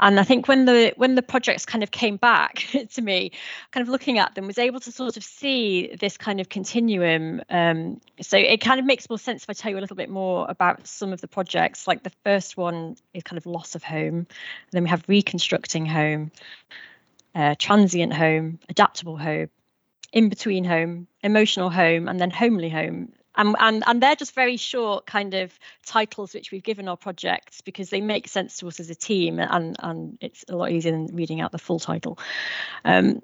And 0.00 0.18
I 0.18 0.24
think 0.24 0.48
when 0.48 0.64
the 0.64 0.94
when 0.96 1.14
the 1.14 1.22
projects 1.22 1.66
kind 1.66 1.82
of 1.82 1.90
came 1.90 2.16
back 2.16 2.66
to 2.94 3.02
me, 3.02 3.32
kind 3.70 3.82
of 3.82 3.90
looking 3.90 4.18
at 4.18 4.34
them, 4.34 4.46
was 4.46 4.56
able 4.56 4.80
to 4.80 4.90
sort 4.90 5.18
of 5.18 5.24
see 5.24 5.94
this 6.00 6.16
kind 6.16 6.40
of 6.40 6.48
continuum. 6.48 7.42
Um, 7.50 8.00
so 8.22 8.38
it 8.38 8.62
kind 8.62 8.80
of 8.80 8.86
makes 8.86 9.10
more 9.10 9.18
sense 9.18 9.42
if 9.42 9.50
I 9.50 9.52
tell 9.52 9.70
you 9.72 9.78
a 9.78 9.82
little 9.82 9.96
bit 9.96 10.08
more 10.08 10.46
about 10.48 10.86
some 11.02 11.12
of 11.12 11.20
the 11.20 11.26
projects. 11.26 11.88
Like 11.88 12.04
the 12.04 12.12
first 12.22 12.56
one 12.56 12.94
is 13.12 13.24
kind 13.24 13.36
of 13.36 13.44
loss 13.44 13.74
of 13.74 13.82
home, 13.82 14.18
and 14.18 14.70
then 14.70 14.84
we 14.84 14.88
have 14.88 15.02
reconstructing 15.08 15.84
home, 15.84 16.30
uh, 17.34 17.56
transient 17.58 18.12
home, 18.12 18.60
adaptable 18.68 19.16
home, 19.16 19.48
in 20.12 20.28
between 20.28 20.62
home, 20.62 21.08
emotional 21.20 21.70
home, 21.70 22.06
and 22.06 22.20
then 22.20 22.30
homely 22.30 22.68
home. 22.68 23.12
And, 23.34 23.56
and 23.58 23.82
and 23.84 24.00
they're 24.00 24.14
just 24.14 24.32
very 24.32 24.56
short 24.56 25.06
kind 25.06 25.34
of 25.34 25.58
titles 25.84 26.34
which 26.34 26.52
we've 26.52 26.62
given 26.62 26.86
our 26.86 26.96
projects 26.96 27.62
because 27.62 27.90
they 27.90 28.00
make 28.00 28.28
sense 28.28 28.58
to 28.58 28.68
us 28.68 28.78
as 28.78 28.90
a 28.90 28.94
team 28.94 29.40
and 29.40 29.74
and 29.80 30.18
it's 30.20 30.44
a 30.48 30.54
lot 30.54 30.70
easier 30.70 30.92
than 30.92 31.06
reading 31.16 31.40
out 31.40 31.50
the 31.50 31.58
full 31.58 31.80
title 31.80 32.18
um, 32.84 33.22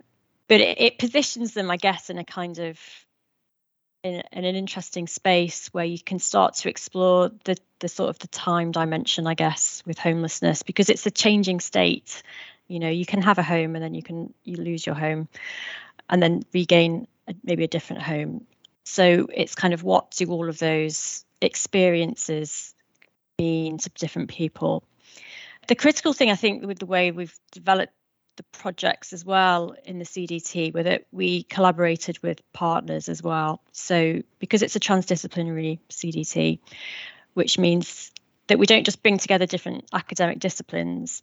but 0.48 0.62
it, 0.62 0.80
it 0.80 0.98
positions 0.98 1.52
them 1.52 1.70
i 1.70 1.76
guess 1.76 2.08
in 2.08 2.16
a 2.16 2.24
kind 2.24 2.58
of 2.58 2.80
in, 4.02 4.22
in, 4.32 4.44
an 4.44 4.54
interesting 4.54 5.06
space 5.06 5.68
where 5.68 5.84
you 5.84 5.98
can 5.98 6.18
start 6.18 6.54
to 6.54 6.68
explore 6.68 7.30
the 7.44 7.56
the 7.80 7.88
sort 7.88 8.10
of 8.10 8.18
the 8.18 8.28
time 8.28 8.72
dimension, 8.72 9.26
I 9.26 9.34
guess, 9.34 9.82
with 9.86 9.98
homelessness 9.98 10.62
because 10.62 10.88
it's 10.88 11.06
a 11.06 11.10
changing 11.10 11.60
state. 11.60 12.22
You 12.66 12.80
know, 12.80 12.88
you 12.88 13.06
can 13.06 13.22
have 13.22 13.38
a 13.38 13.42
home 13.42 13.74
and 13.74 13.82
then 13.82 13.94
you 13.94 14.02
can 14.02 14.32
you 14.44 14.56
lose 14.56 14.86
your 14.86 14.94
home, 14.94 15.28
and 16.08 16.22
then 16.22 16.42
regain 16.52 17.06
a, 17.26 17.34
maybe 17.42 17.64
a 17.64 17.68
different 17.68 18.02
home. 18.02 18.46
So 18.84 19.28
it's 19.32 19.54
kind 19.54 19.74
of 19.74 19.82
what 19.82 20.12
do 20.12 20.30
all 20.30 20.48
of 20.48 20.58
those 20.58 21.24
experiences 21.40 22.74
mean 23.38 23.78
to 23.78 23.90
different 23.90 24.30
people? 24.30 24.82
The 25.68 25.74
critical 25.74 26.12
thing, 26.12 26.30
I 26.30 26.34
think, 26.34 26.64
with 26.64 26.78
the 26.78 26.86
way 26.86 27.10
we've 27.10 27.38
developed 27.52 27.92
the 28.38 28.42
projects 28.44 29.12
as 29.12 29.24
well 29.24 29.74
in 29.84 29.98
the 29.98 30.04
CDT 30.04 30.72
where 30.72 30.84
that 30.84 31.04
we 31.12 31.42
collaborated 31.42 32.18
with 32.22 32.40
partners 32.52 33.10
as 33.10 33.22
well. 33.22 33.60
So 33.72 34.22
because 34.38 34.62
it's 34.62 34.76
a 34.76 34.80
transdisciplinary 34.80 35.78
CDT, 35.90 36.60
which 37.34 37.58
means 37.58 38.10
that 38.46 38.58
we 38.58 38.64
don't 38.64 38.84
just 38.84 39.02
bring 39.02 39.18
together 39.18 39.44
different 39.44 39.84
academic 39.92 40.38
disciplines 40.38 41.20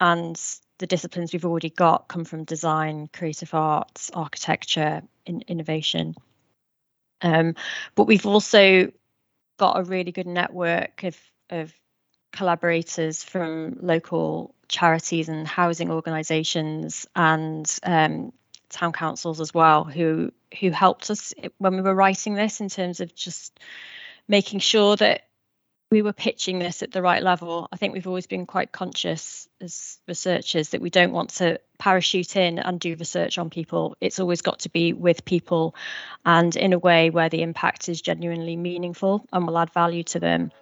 and 0.00 0.40
the 0.78 0.86
disciplines 0.86 1.32
we've 1.32 1.44
already 1.44 1.70
got 1.70 2.06
come 2.06 2.24
from 2.24 2.44
design, 2.44 3.08
creative 3.12 3.52
arts, 3.52 4.10
architecture, 4.14 5.02
in, 5.26 5.42
innovation. 5.48 6.14
Um, 7.20 7.56
but 7.96 8.04
we've 8.04 8.26
also 8.26 8.92
got 9.58 9.80
a 9.80 9.82
really 9.82 10.12
good 10.12 10.28
network 10.28 11.02
of, 11.02 11.16
of 11.50 11.72
collaborators 12.32 13.22
from 13.22 13.78
local 13.80 14.54
charities 14.68 15.28
and 15.28 15.46
housing 15.46 15.90
organisations 15.90 17.06
and 17.16 17.78
um, 17.82 18.32
town 18.68 18.92
councils 18.92 19.40
as 19.40 19.54
well 19.54 19.84
who 19.84 20.30
who 20.60 20.70
helped 20.70 21.10
us 21.10 21.32
when 21.58 21.74
we 21.74 21.80
were 21.80 21.94
writing 21.94 22.34
this 22.34 22.60
in 22.60 22.68
terms 22.68 23.00
of 23.00 23.14
just 23.14 23.58
making 24.28 24.58
sure 24.58 24.96
that 24.96 25.22
we 25.90 26.02
were 26.02 26.12
pitching 26.12 26.58
this 26.58 26.82
at 26.82 26.92
the 26.92 27.00
right 27.00 27.22
level. 27.22 27.66
I 27.72 27.76
think 27.76 27.94
we've 27.94 28.06
always 28.06 28.26
been 28.26 28.44
quite 28.44 28.72
conscious 28.72 29.48
as 29.60 29.98
researchers 30.06 30.70
that 30.70 30.82
we 30.82 30.90
don't 30.90 31.12
want 31.12 31.30
to 31.36 31.60
parachute 31.78 32.36
in 32.36 32.58
and 32.58 32.78
do 32.78 32.94
research 32.96 33.38
on 33.38 33.48
people. 33.48 33.96
It's 34.00 34.20
always 34.20 34.42
got 34.42 34.60
to 34.60 34.68
be 34.68 34.92
with 34.92 35.24
people 35.24 35.74
and 36.26 36.54
in 36.56 36.74
a 36.74 36.78
way 36.78 37.08
where 37.08 37.30
the 37.30 37.42
impact 37.42 37.88
is 37.88 38.02
genuinely 38.02 38.56
meaningful 38.56 39.24
and 39.32 39.46
will 39.46 39.56
add 39.56 39.72
value 39.72 40.02
to 40.04 40.20
them. 40.20 40.52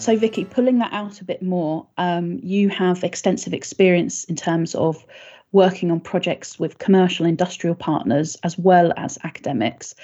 So, 0.00 0.16
Vicky, 0.16 0.46
pulling 0.46 0.78
that 0.78 0.94
out 0.94 1.20
a 1.20 1.24
bit 1.24 1.42
more, 1.42 1.86
um, 1.98 2.40
you 2.42 2.70
have 2.70 3.04
extensive 3.04 3.52
experience 3.52 4.24
in 4.24 4.34
terms 4.34 4.74
of 4.74 5.04
working 5.52 5.90
on 5.90 6.00
projects 6.00 6.58
with 6.58 6.78
commercial 6.78 7.26
industrial 7.26 7.74
partners 7.74 8.34
as 8.42 8.56
well 8.56 8.94
as 8.96 9.18
academics. 9.24 9.94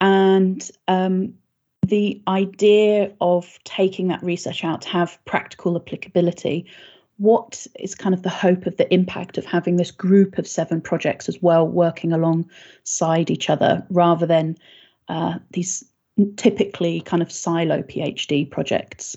And 0.00 0.68
um, 0.88 1.34
the 1.86 2.20
idea 2.26 3.12
of 3.20 3.60
taking 3.62 4.08
that 4.08 4.24
research 4.24 4.64
out 4.64 4.82
to 4.82 4.88
have 4.88 5.24
practical 5.24 5.76
applicability, 5.76 6.66
what 7.18 7.64
is 7.78 7.94
kind 7.94 8.16
of 8.16 8.24
the 8.24 8.28
hope 8.28 8.66
of 8.66 8.76
the 8.76 8.92
impact 8.92 9.38
of 9.38 9.44
having 9.44 9.76
this 9.76 9.92
group 9.92 10.38
of 10.38 10.48
seven 10.48 10.80
projects 10.80 11.28
as 11.28 11.40
well 11.40 11.64
working 11.66 12.12
alongside 12.12 13.30
each 13.30 13.48
other 13.48 13.86
rather 13.88 14.26
than 14.26 14.56
uh, 15.08 15.38
these 15.52 15.84
typically 16.36 17.00
kind 17.00 17.22
of 17.22 17.30
silo 17.30 17.82
PhD 17.82 18.50
projects? 18.50 19.16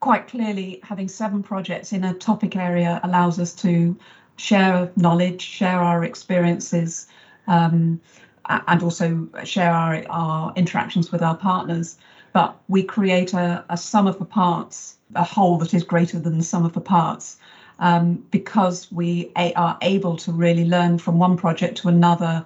Quite 0.00 0.28
clearly, 0.28 0.80
having 0.82 1.08
seven 1.08 1.42
projects 1.42 1.92
in 1.92 2.04
a 2.04 2.14
topic 2.14 2.56
area 2.56 3.00
allows 3.04 3.38
us 3.38 3.54
to 3.56 3.96
share 4.36 4.90
knowledge, 4.96 5.40
share 5.40 5.78
our 5.78 6.04
experiences, 6.04 7.06
um, 7.46 8.00
and 8.48 8.82
also 8.82 9.28
share 9.44 9.70
our, 9.70 10.04
our 10.10 10.52
interactions 10.56 11.12
with 11.12 11.22
our 11.22 11.36
partners. 11.36 11.96
But 12.32 12.56
we 12.68 12.82
create 12.82 13.34
a, 13.34 13.64
a 13.68 13.76
sum 13.76 14.06
of 14.06 14.18
the 14.18 14.24
parts, 14.24 14.96
a 15.14 15.22
whole 15.22 15.58
that 15.58 15.74
is 15.74 15.84
greater 15.84 16.18
than 16.18 16.38
the 16.38 16.44
sum 16.44 16.64
of 16.64 16.72
the 16.72 16.80
parts. 16.80 17.36
Um, 17.78 18.24
because 18.30 18.90
we 18.92 19.30
a- 19.36 19.54
are 19.54 19.76
able 19.82 20.16
to 20.18 20.32
really 20.32 20.64
learn 20.64 20.98
from 20.98 21.18
one 21.18 21.36
project 21.36 21.78
to 21.78 21.88
another, 21.88 22.44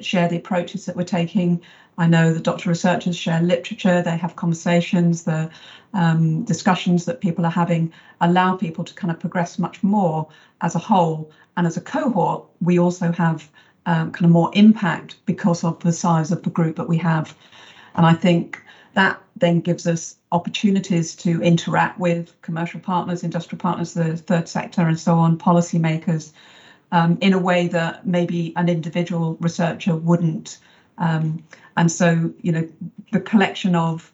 share 0.00 0.28
the 0.28 0.36
approaches 0.36 0.84
that 0.86 0.96
we're 0.96 1.04
taking. 1.04 1.60
I 1.98 2.06
know 2.06 2.32
the 2.32 2.40
doctor 2.40 2.68
researchers 2.68 3.16
share 3.16 3.42
literature, 3.42 4.02
they 4.02 4.16
have 4.16 4.36
conversations, 4.36 5.24
the 5.24 5.50
um, 5.92 6.44
discussions 6.44 7.04
that 7.06 7.20
people 7.20 7.44
are 7.44 7.50
having 7.50 7.92
allow 8.20 8.56
people 8.56 8.84
to 8.84 8.94
kind 8.94 9.10
of 9.10 9.18
progress 9.18 9.58
much 9.58 9.82
more 9.82 10.28
as 10.60 10.76
a 10.76 10.78
whole. 10.78 11.30
And 11.56 11.66
as 11.66 11.76
a 11.76 11.80
cohort, 11.80 12.44
we 12.60 12.78
also 12.78 13.10
have 13.12 13.50
um, 13.86 14.12
kind 14.12 14.26
of 14.26 14.30
more 14.30 14.50
impact 14.54 15.16
because 15.26 15.64
of 15.64 15.80
the 15.80 15.92
size 15.92 16.30
of 16.30 16.44
the 16.44 16.50
group 16.50 16.76
that 16.76 16.88
we 16.88 16.98
have. 16.98 17.36
And 17.96 18.06
I 18.06 18.14
think 18.14 18.62
that 18.94 19.20
then 19.36 19.60
gives 19.60 19.86
us 19.86 20.16
opportunities 20.30 21.16
to 21.16 21.42
interact 21.42 21.98
with 21.98 22.40
commercial 22.42 22.80
partners, 22.80 23.24
industrial 23.24 23.60
partners, 23.60 23.94
the 23.94 24.16
third 24.16 24.48
sector, 24.48 24.82
and 24.82 24.98
so 24.98 25.14
on, 25.18 25.38
policymakers, 25.38 26.32
um, 26.92 27.18
in 27.20 27.32
a 27.32 27.38
way 27.38 27.66
that 27.68 28.06
maybe 28.06 28.52
an 28.56 28.68
individual 28.68 29.36
researcher 29.40 29.96
wouldn't. 29.96 30.58
Um, 30.98 31.44
and 31.76 31.90
so, 31.90 32.32
you 32.42 32.52
know, 32.52 32.68
the 33.12 33.20
collection 33.20 33.74
of 33.74 34.12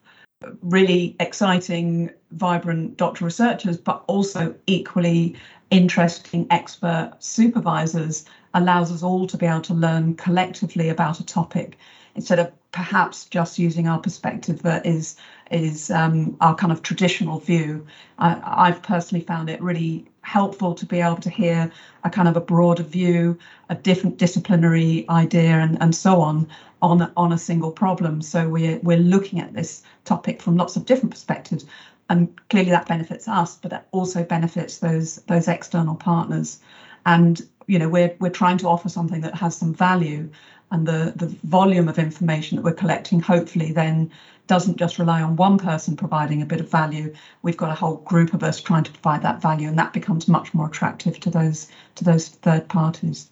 really 0.62 1.16
exciting, 1.20 2.10
vibrant 2.32 2.96
doctoral 2.96 3.26
researchers, 3.26 3.76
but 3.76 4.04
also 4.06 4.54
equally 4.66 5.36
interesting 5.70 6.46
expert 6.50 7.12
supervisors 7.18 8.26
allows 8.52 8.92
us 8.92 9.02
all 9.02 9.26
to 9.26 9.36
be 9.36 9.46
able 9.46 9.60
to 9.62 9.74
learn 9.74 10.14
collectively 10.14 10.88
about 10.88 11.20
a 11.20 11.26
topic 11.26 11.78
instead 12.14 12.38
of 12.38 12.52
perhaps 12.74 13.26
just 13.26 13.56
using 13.56 13.86
our 13.86 14.00
perspective 14.00 14.62
that 14.62 14.84
is 14.84 15.16
is 15.52 15.92
um, 15.92 16.36
our 16.40 16.56
kind 16.56 16.72
of 16.72 16.82
traditional 16.82 17.38
view. 17.38 17.86
I, 18.18 18.66
have 18.66 18.82
personally 18.82 19.24
found 19.24 19.48
it 19.48 19.62
really 19.62 20.06
helpful 20.22 20.74
to 20.74 20.84
be 20.84 21.00
able 21.00 21.18
to 21.18 21.30
hear 21.30 21.70
a 22.02 22.10
kind 22.10 22.26
of 22.26 22.36
a 22.36 22.40
broader 22.40 22.82
view, 22.82 23.38
a 23.68 23.76
different 23.76 24.16
disciplinary 24.16 25.06
idea, 25.08 25.60
and, 25.60 25.80
and 25.80 25.94
so 25.94 26.20
on 26.20 26.48
on 26.82 27.12
on 27.16 27.32
a 27.32 27.38
single 27.38 27.70
problem. 27.70 28.20
So 28.22 28.48
we're 28.48 28.80
we're 28.80 29.06
looking 29.14 29.38
at 29.38 29.54
this 29.54 29.84
topic 30.04 30.42
from 30.42 30.56
lots 30.56 30.74
of 30.74 30.84
different 30.84 31.12
perspectives, 31.12 31.64
and 32.10 32.28
clearly 32.50 32.70
that 32.70 32.88
benefits 32.88 33.28
us, 33.28 33.56
but 33.56 33.70
that 33.70 33.86
also 33.92 34.24
benefits 34.24 34.78
those 34.78 35.16
those 35.28 35.46
external 35.46 35.94
partners. 35.94 36.58
And 37.06 37.40
you 37.68 37.78
know 37.78 37.88
we're 37.88 38.16
we're 38.18 38.30
trying 38.42 38.58
to 38.58 38.68
offer 38.68 38.88
something 38.88 39.20
that 39.20 39.36
has 39.36 39.56
some 39.56 39.72
value 39.72 40.28
and 40.70 40.86
the, 40.86 41.12
the 41.16 41.26
volume 41.44 41.88
of 41.88 41.98
information 41.98 42.56
that 42.56 42.62
we're 42.62 42.72
collecting 42.72 43.20
hopefully 43.20 43.72
then 43.72 44.10
doesn't 44.46 44.76
just 44.76 44.98
rely 44.98 45.22
on 45.22 45.36
one 45.36 45.58
person 45.58 45.96
providing 45.96 46.42
a 46.42 46.46
bit 46.46 46.60
of 46.60 46.70
value. 46.70 47.14
We've 47.42 47.56
got 47.56 47.70
a 47.70 47.74
whole 47.74 47.96
group 47.98 48.34
of 48.34 48.42
us 48.42 48.60
trying 48.60 48.84
to 48.84 48.90
provide 48.92 49.22
that 49.22 49.40
value 49.40 49.68
and 49.68 49.78
that 49.78 49.92
becomes 49.92 50.28
much 50.28 50.52
more 50.52 50.66
attractive 50.66 51.18
to 51.20 51.30
those 51.30 51.68
to 51.94 52.04
those 52.04 52.28
third 52.28 52.68
parties. 52.68 53.30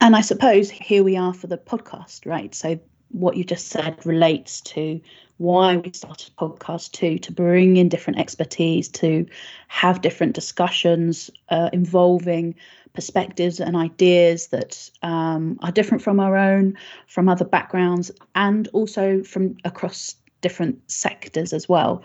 And 0.00 0.14
i 0.14 0.20
suppose 0.20 0.70
here 0.70 1.02
we 1.02 1.16
are 1.16 1.34
for 1.34 1.46
the 1.46 1.58
podcast 1.58 2.26
right? 2.26 2.54
So 2.54 2.78
what 3.10 3.36
you 3.36 3.44
just 3.44 3.68
said 3.68 4.04
relates 4.04 4.60
to 4.60 5.00
why 5.38 5.76
we 5.76 5.92
started 5.92 6.30
podcast 6.36 6.92
too 6.92 7.18
to 7.18 7.32
bring 7.32 7.76
in 7.76 7.88
different 7.88 8.18
expertise 8.18 8.88
to 8.88 9.26
have 9.68 10.00
different 10.00 10.34
discussions 10.34 11.30
uh, 11.48 11.70
involving 11.72 12.54
perspectives 12.94 13.60
and 13.60 13.76
ideas 13.76 14.48
that 14.48 14.90
um, 15.02 15.58
are 15.62 15.72
different 15.72 16.02
from 16.02 16.20
our 16.20 16.36
own, 16.36 16.76
from 17.06 17.28
other 17.28 17.44
backgrounds, 17.44 18.10
and 18.34 18.68
also 18.68 19.22
from 19.22 19.56
across 19.64 20.14
different 20.40 20.78
sectors 20.90 21.52
as 21.52 21.68
well. 21.68 22.02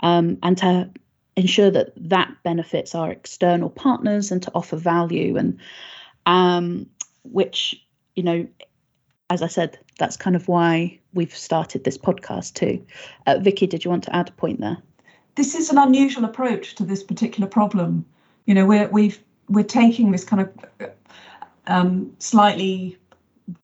Um, 0.00 0.38
and 0.42 0.58
to 0.58 0.90
ensure 1.36 1.70
that 1.70 1.92
that 1.96 2.34
benefits 2.42 2.94
our 2.94 3.10
external 3.10 3.70
partners 3.70 4.30
and 4.30 4.42
to 4.42 4.50
offer 4.54 4.76
value 4.76 5.36
and 5.36 5.58
um, 6.26 6.86
which 7.24 7.74
you 8.14 8.22
know 8.22 8.46
as 9.30 9.40
i 9.42 9.46
said 9.46 9.78
that's 9.98 10.16
kind 10.16 10.36
of 10.36 10.46
why 10.46 10.98
we've 11.14 11.34
started 11.34 11.84
this 11.84 11.96
podcast 11.96 12.54
too 12.54 12.84
uh, 13.26 13.38
vicky 13.38 13.66
did 13.66 13.84
you 13.84 13.90
want 13.90 14.04
to 14.04 14.14
add 14.14 14.28
a 14.28 14.32
point 14.32 14.60
there 14.60 14.76
this 15.36 15.54
is 15.54 15.70
an 15.70 15.78
unusual 15.78 16.24
approach 16.24 16.74
to 16.74 16.84
this 16.84 17.02
particular 17.02 17.48
problem 17.48 18.04
you 18.44 18.54
know 18.54 18.66
we're, 18.66 18.88
we've 18.88 19.22
we're 19.48 19.64
taking 19.64 20.12
this 20.12 20.24
kind 20.24 20.42
of 20.42 20.90
um, 21.66 22.14
slightly 22.18 22.98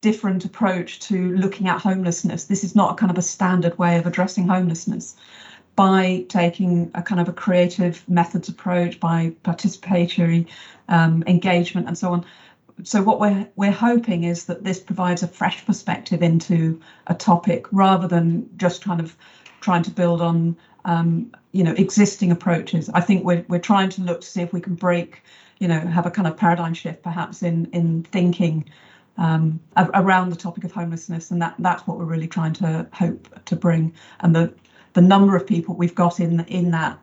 different 0.01 0.45
approach 0.45 1.01
to 1.01 1.37
looking 1.37 1.69
at 1.69 1.81
homelessness. 1.81 2.45
This 2.45 2.65
is 2.65 2.75
not 2.75 2.93
a 2.93 2.95
kind 2.97 3.11
of 3.11 3.19
a 3.19 3.23
standard 3.23 3.79
way 3.79 3.97
of 3.99 4.07
addressing 4.07 4.49
homelessness. 4.49 5.17
By 5.77 6.27
taking 6.29 6.91
a 6.97 7.03
kind 7.03 7.21
of 7.21 7.29
a 7.29 7.33
creative 7.33 8.03
methods 8.09 8.49
approach, 8.49 8.99
by 8.99 9.33
participatory 9.45 10.49
um, 10.89 11.23
engagement, 11.29 11.87
and 11.87 11.97
so 11.97 12.13
on. 12.13 12.27
So 12.83 13.01
what 13.01 13.21
we're 13.21 13.49
we're 13.55 13.71
hoping 13.71 14.25
is 14.25 14.47
that 14.47 14.65
this 14.65 14.81
provides 14.81 15.23
a 15.23 15.29
fresh 15.29 15.65
perspective 15.65 16.21
into 16.21 16.81
a 17.07 17.15
topic 17.15 17.67
rather 17.71 18.09
than 18.09 18.51
just 18.57 18.83
kind 18.83 19.01
of 19.01 19.17
trying 19.61 19.85
to 19.85 19.93
build 19.93 20.21
on 20.21 20.57
um, 20.85 21.31
you 21.53 21.63
know 21.63 21.75
existing 21.75 22.33
approaches. 22.33 22.91
I 22.91 23.01
think 23.01 23.25
we're 23.25 23.45
we're 23.49 23.61
trying 23.61 23.91
to 23.91 24.03
look 24.03 24.23
to 24.23 24.27
see 24.27 24.43
if 24.43 24.53
we 24.53 24.61
can 24.61 24.75
break 24.75 25.23
you 25.59 25.69
know 25.69 25.81
have 25.81 26.07
a 26.07 26.11
kind 26.11 26.29
of 26.29 26.37
paradigm 26.37 26.75
shift 26.75 27.03
perhaps 27.03 27.43
in 27.43 27.67
in 27.73 28.03
thinking 28.05 28.65
um, 29.19 29.59
around 29.77 30.31
the 30.31 30.37
topic 30.37 30.65
of 30.65 30.73
homelessness, 30.73 31.31
and 31.31 31.43
that 31.43 31.55
that's 31.59 31.87
what 31.87 31.99
we're 31.99 32.05
really 32.05 32.29
trying 32.29 32.53
to 32.55 32.87
hope 32.93 33.45
to 33.45 33.57
bring. 33.57 33.93
And 34.21 34.35
the 34.35 34.55
the 34.95 35.01
number 35.01 35.37
of 35.37 35.47
people 35.47 35.75
we've 35.75 35.95
got 35.95 36.21
in 36.21 36.41
in 36.47 36.71
that 36.71 36.99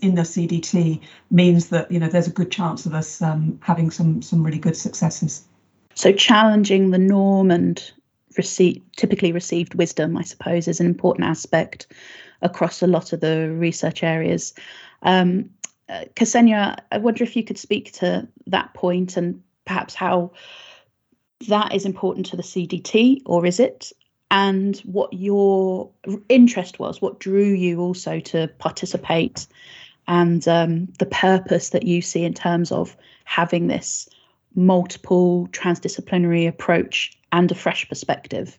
in 0.00 0.14
the 0.14 0.22
CDT 0.22 1.00
means 1.30 1.68
that 1.70 1.90
you 1.90 1.98
know 1.98 2.08
there's 2.08 2.28
a 2.28 2.32
good 2.32 2.50
chance 2.50 2.86
of 2.86 2.94
us 2.94 3.22
um, 3.22 3.58
having 3.62 3.90
some 3.90 4.22
some 4.22 4.42
really 4.42 4.58
good 4.58 4.76
successes. 4.76 5.44
So 5.94 6.12
challenging 6.12 6.90
the 6.90 6.98
norm 6.98 7.50
and 7.50 7.82
receive, 8.36 8.82
typically 8.96 9.32
received 9.32 9.74
wisdom, 9.74 10.16
I 10.18 10.22
suppose, 10.22 10.68
is 10.68 10.78
an 10.78 10.86
important 10.86 11.26
aspect 11.26 11.86
across 12.42 12.82
a 12.82 12.86
lot 12.86 13.14
of 13.14 13.20
the 13.20 13.50
research 13.50 14.02
areas. 14.02 14.52
Um, 15.02 15.50
uh, 15.88 16.04
Ksenia, 16.14 16.78
I 16.90 16.98
wonder 16.98 17.22
if 17.22 17.36
you 17.36 17.44
could 17.44 17.58
speak 17.58 17.92
to 17.92 18.26
that 18.46 18.74
point 18.74 19.16
and 19.16 19.42
perhaps 19.64 19.94
how 19.94 20.32
that 21.48 21.74
is 21.74 21.84
important 21.84 22.26
to 22.26 22.36
the 22.36 22.42
CDT, 22.42 23.22
or 23.26 23.46
is 23.46 23.60
it? 23.60 23.92
And 24.30 24.76
what 24.78 25.12
your 25.12 25.90
interest 26.28 26.78
was, 26.78 27.00
what 27.00 27.20
drew 27.20 27.44
you 27.44 27.80
also 27.80 28.20
to 28.20 28.48
participate, 28.58 29.46
and 30.08 30.46
um, 30.48 30.86
the 30.98 31.06
purpose 31.06 31.70
that 31.70 31.84
you 31.84 32.02
see 32.02 32.24
in 32.24 32.34
terms 32.34 32.72
of 32.72 32.96
having 33.24 33.66
this 33.66 34.08
multiple 34.54 35.48
transdisciplinary 35.52 36.48
approach 36.48 37.16
and 37.32 37.50
a 37.52 37.54
fresh 37.54 37.88
perspective. 37.88 38.58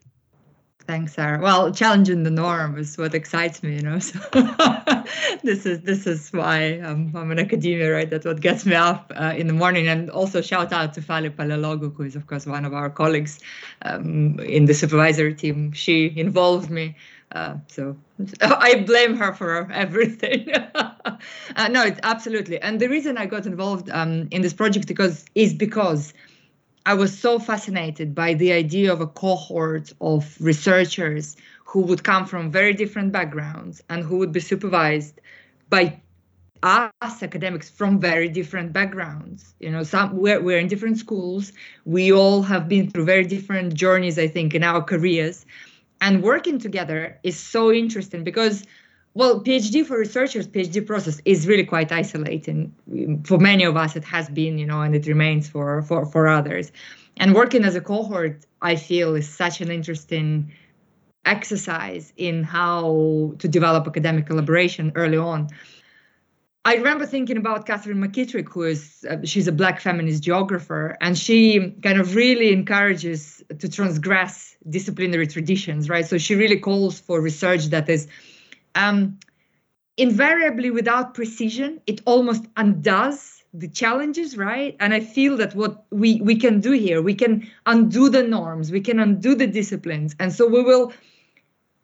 Thanks, 0.87 1.15
Sarah. 1.15 1.39
Well, 1.41 1.73
challenging 1.73 2.23
the 2.23 2.31
norm 2.31 2.77
is 2.77 2.97
what 2.97 3.13
excites 3.13 3.61
me, 3.61 3.75
you 3.75 3.81
know. 3.81 3.99
So 5.39 5.43
this 5.43 5.65
is 5.65 5.81
this 5.81 6.07
is 6.07 6.31
why 6.31 6.59
I'm, 6.83 7.13
I'm 7.15 7.29
in 7.31 7.39
academia, 7.39 7.91
right? 7.93 8.09
That's 8.09 8.25
what 8.25 8.39
gets 8.39 8.65
me 8.65 8.75
up 8.75 9.11
uh, 9.15 9.33
in 9.35 9.47
the 9.47 9.53
morning. 9.53 9.87
And 9.89 10.09
also 10.09 10.41
shout 10.41 10.71
out 10.71 10.93
to 10.93 11.01
Fali 11.01 11.29
Palaiologou, 11.29 11.93
who 11.93 12.03
is 12.03 12.15
of 12.15 12.27
course 12.27 12.45
one 12.45 12.63
of 12.63 12.73
our 12.73 12.89
colleagues 12.89 13.39
um, 13.81 14.39
in 14.39 14.65
the 14.65 14.73
supervisory 14.73 15.33
team. 15.33 15.73
She 15.73 16.13
involved 16.17 16.69
me, 16.69 16.95
uh, 17.33 17.55
so 17.67 17.97
I 18.41 18.83
blame 18.85 19.17
her 19.17 19.33
for 19.33 19.69
everything. 19.71 20.49
uh, 20.75 21.67
no, 21.69 21.83
it's 21.83 21.99
absolutely. 22.03 22.61
And 22.61 22.79
the 22.79 22.87
reason 22.87 23.17
I 23.17 23.25
got 23.25 23.45
involved 23.45 23.89
um, 23.89 24.29
in 24.31 24.41
this 24.41 24.53
project 24.53 24.87
because 24.87 25.25
is 25.35 25.53
because 25.53 26.13
I 26.87 26.93
was 26.93 27.19
so 27.19 27.37
fascinated 27.37 28.15
by 28.15 28.33
the 28.33 28.53
idea 28.53 28.93
of 28.93 29.01
a 29.01 29.07
cohort 29.07 29.91
of 29.99 30.37
researchers 30.39 31.35
who 31.65 31.81
would 31.81 32.05
come 32.05 32.25
from 32.25 32.49
very 32.49 32.73
different 32.73 33.11
backgrounds 33.11 33.83
and 33.89 34.05
who 34.05 34.19
would 34.19 34.31
be 34.31 34.39
supervised 34.39 35.19
by 35.69 35.99
us 36.63 37.21
academics 37.21 37.69
from 37.69 37.99
very 37.99 38.29
different 38.29 38.71
backgrounds. 38.71 39.53
You 39.59 39.69
know 39.69 39.83
some 39.83 40.15
we're, 40.15 40.41
we're 40.41 40.59
in 40.59 40.69
different 40.69 40.97
schools. 40.97 41.51
We 41.83 42.13
all 42.13 42.41
have 42.43 42.69
been 42.69 42.89
through 42.89 43.03
very 43.03 43.25
different 43.25 43.73
journeys 43.73 44.17
i 44.17 44.29
think 44.29 44.55
in 44.55 44.63
our 44.63 44.81
careers. 44.81 45.45
And 45.99 46.23
working 46.23 46.57
together 46.57 47.19
is 47.21 47.37
so 47.37 47.69
interesting 47.73 48.23
because 48.23 48.63
well 49.17 49.41
phd 49.43 49.85
for 49.87 49.97
researchers 49.97 50.47
phd 50.47 50.85
process 50.85 51.19
is 51.25 51.47
really 51.47 51.67
quite 51.73 51.91
isolating. 51.91 52.59
For 53.29 53.39
many 53.39 53.63
of 53.63 53.75
us 53.75 53.95
it 53.95 54.05
has 54.15 54.29
been 54.29 54.53
you 54.61 54.67
know 54.71 54.81
and 54.81 54.93
it 54.95 55.05
remains 55.07 55.49
for 55.53 55.81
for 55.81 56.05
for 56.05 56.27
others. 56.27 56.71
And 57.21 57.33
working 57.33 57.63
as 57.69 57.75
a 57.75 57.81
cohort 57.81 58.37
i 58.61 58.75
feel 58.75 59.15
is 59.15 59.27
such 59.43 59.55
an 59.65 59.69
interesting 59.71 60.29
exercise 61.25 62.13
in 62.15 62.43
how 62.43 63.33
to 63.39 63.47
develop 63.47 63.87
academic 63.87 64.25
collaboration 64.27 64.91
early 64.95 65.17
on. 65.17 65.49
I 66.63 66.75
remember 66.75 67.05
thinking 67.05 67.37
about 67.37 67.65
Katherine 67.65 68.01
McKittrick, 68.03 68.49
who 68.49 68.63
is 68.63 69.05
uh, 69.09 69.17
she's 69.23 69.47
a 69.47 69.53
black 69.61 69.79
feminist 69.79 70.21
geographer, 70.21 70.97
and 70.99 71.17
she 71.17 71.71
kind 71.81 71.99
of 71.99 72.13
really 72.13 72.51
encourages 72.51 73.41
to 73.59 73.69
transgress 73.69 74.55
disciplinary 74.69 75.27
traditions, 75.27 75.89
right? 75.89 76.05
So 76.05 76.17
she 76.17 76.35
really 76.35 76.59
calls 76.59 76.99
for 76.99 77.21
research 77.21 77.67
that 77.67 77.87
is 77.89 78.07
um, 78.75 79.19
invariably 79.97 80.71
without 80.71 81.13
precision. 81.13 81.81
It 81.87 82.01
almost 82.05 82.45
undoes 82.55 83.43
the 83.53 83.67
challenges, 83.67 84.37
right? 84.37 84.75
And 84.79 84.93
I 84.93 84.99
feel 84.99 85.37
that 85.37 85.55
what 85.55 85.85
we 85.91 86.21
we 86.21 86.35
can 86.35 86.59
do 86.59 86.71
here, 86.71 87.01
we 87.01 87.15
can 87.15 87.49
undo 87.65 88.09
the 88.09 88.23
norms, 88.23 88.71
we 88.71 88.81
can 88.81 88.99
undo 88.99 89.35
the 89.35 89.47
disciplines, 89.47 90.15
and 90.19 90.31
so 90.33 90.47
we 90.47 90.63
will 90.63 90.93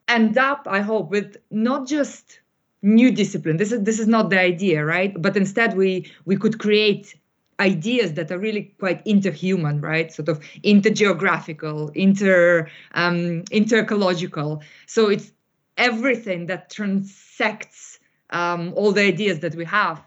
end 0.07 0.37
up, 0.37 0.67
I 0.69 0.81
hope, 0.81 1.09
with 1.09 1.37
not 1.49 1.87
just 1.87 2.41
new 2.83 3.09
discipline 3.09 3.55
this 3.55 3.71
is 3.71 3.81
this 3.83 3.97
is 3.97 4.07
not 4.07 4.29
the 4.29 4.39
idea 4.39 4.83
right 4.83 5.19
but 5.21 5.37
instead 5.37 5.75
we 5.75 6.05
we 6.25 6.35
could 6.35 6.59
create 6.59 7.15
ideas 7.61 8.13
that 8.15 8.29
are 8.29 8.37
really 8.37 8.73
quite 8.77 9.03
interhuman 9.05 9.81
right 9.81 10.11
sort 10.11 10.27
of 10.27 10.39
intergeographical 10.65 11.95
inter 11.95 12.67
um 12.93 13.41
interecological 13.51 14.61
so 14.85 15.09
it's 15.09 15.31
everything 15.77 16.45
that 16.47 16.69
transects 16.69 17.99
um, 18.29 18.73
all 18.75 18.91
the 18.91 19.01
ideas 19.01 19.39
that 19.39 19.55
we 19.55 19.65
have. 19.65 20.01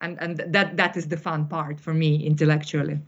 And 0.00 0.18
and 0.20 0.36
that 0.52 0.76
that 0.76 0.96
is 0.96 1.08
the 1.08 1.16
fun 1.16 1.46
part 1.46 1.78
for 1.78 1.94
me 1.94 2.26
intellectually. 2.26 2.98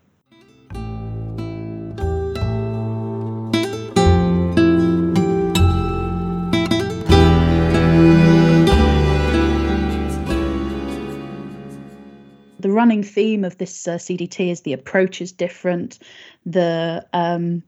The 12.60 12.70
running 12.70 13.02
theme 13.02 13.44
of 13.44 13.58
this 13.58 13.86
uh, 13.86 13.96
CDT 13.96 14.50
is 14.50 14.62
the 14.62 14.72
approach 14.72 15.20
is 15.20 15.32
different, 15.32 15.98
the 16.46 17.04
um, 17.12 17.62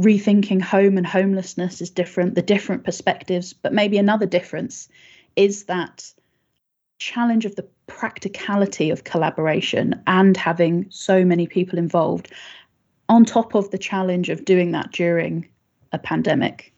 rethinking 0.00 0.62
home 0.62 0.96
and 0.96 1.06
homelessness 1.06 1.80
is 1.80 1.90
different, 1.90 2.34
the 2.34 2.42
different 2.42 2.84
perspectives. 2.84 3.52
But 3.52 3.72
maybe 3.72 3.98
another 3.98 4.26
difference 4.26 4.88
is 5.36 5.64
that 5.64 6.12
challenge 6.98 7.44
of 7.46 7.56
the 7.56 7.66
practicality 7.86 8.90
of 8.90 9.04
collaboration 9.04 10.02
and 10.06 10.36
having 10.36 10.86
so 10.90 11.24
many 11.24 11.46
people 11.46 11.78
involved, 11.78 12.32
on 13.08 13.24
top 13.24 13.54
of 13.54 13.70
the 13.70 13.78
challenge 13.78 14.28
of 14.28 14.44
doing 14.44 14.72
that 14.72 14.92
during 14.92 15.48
a 15.92 15.98
pandemic. 15.98 16.74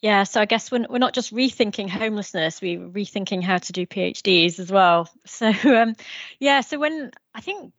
Yeah, 0.00 0.24
so 0.24 0.40
I 0.40 0.44
guess 0.44 0.70
we're, 0.70 0.86
we're 0.90 0.98
not 0.98 1.14
just 1.14 1.32
rethinking 1.32 1.88
homelessness, 1.88 2.60
we're 2.60 2.80
rethinking 2.80 3.42
how 3.42 3.58
to 3.58 3.72
do 3.72 3.86
PhDs 3.86 4.58
as 4.58 4.70
well. 4.70 5.08
So, 5.26 5.48
um, 5.48 5.96
yeah, 6.38 6.60
so 6.60 6.78
when 6.78 7.10
I 7.34 7.40
think 7.40 7.72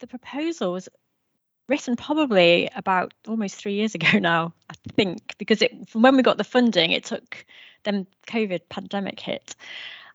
the 0.00 0.06
proposal 0.06 0.72
was 0.72 0.88
written 1.70 1.96
probably 1.96 2.68
about 2.74 3.14
almost 3.26 3.54
three 3.54 3.74
years 3.74 3.94
ago 3.94 4.18
now, 4.18 4.52
I 4.68 4.74
think, 4.92 5.34
because 5.38 5.62
it 5.62 5.88
from 5.88 6.02
when 6.02 6.16
we 6.16 6.22
got 6.22 6.36
the 6.36 6.44
funding, 6.44 6.90
it 6.90 7.04
took 7.04 7.46
then 7.84 8.06
COVID 8.26 8.62
pandemic 8.68 9.18
hit. 9.18 9.54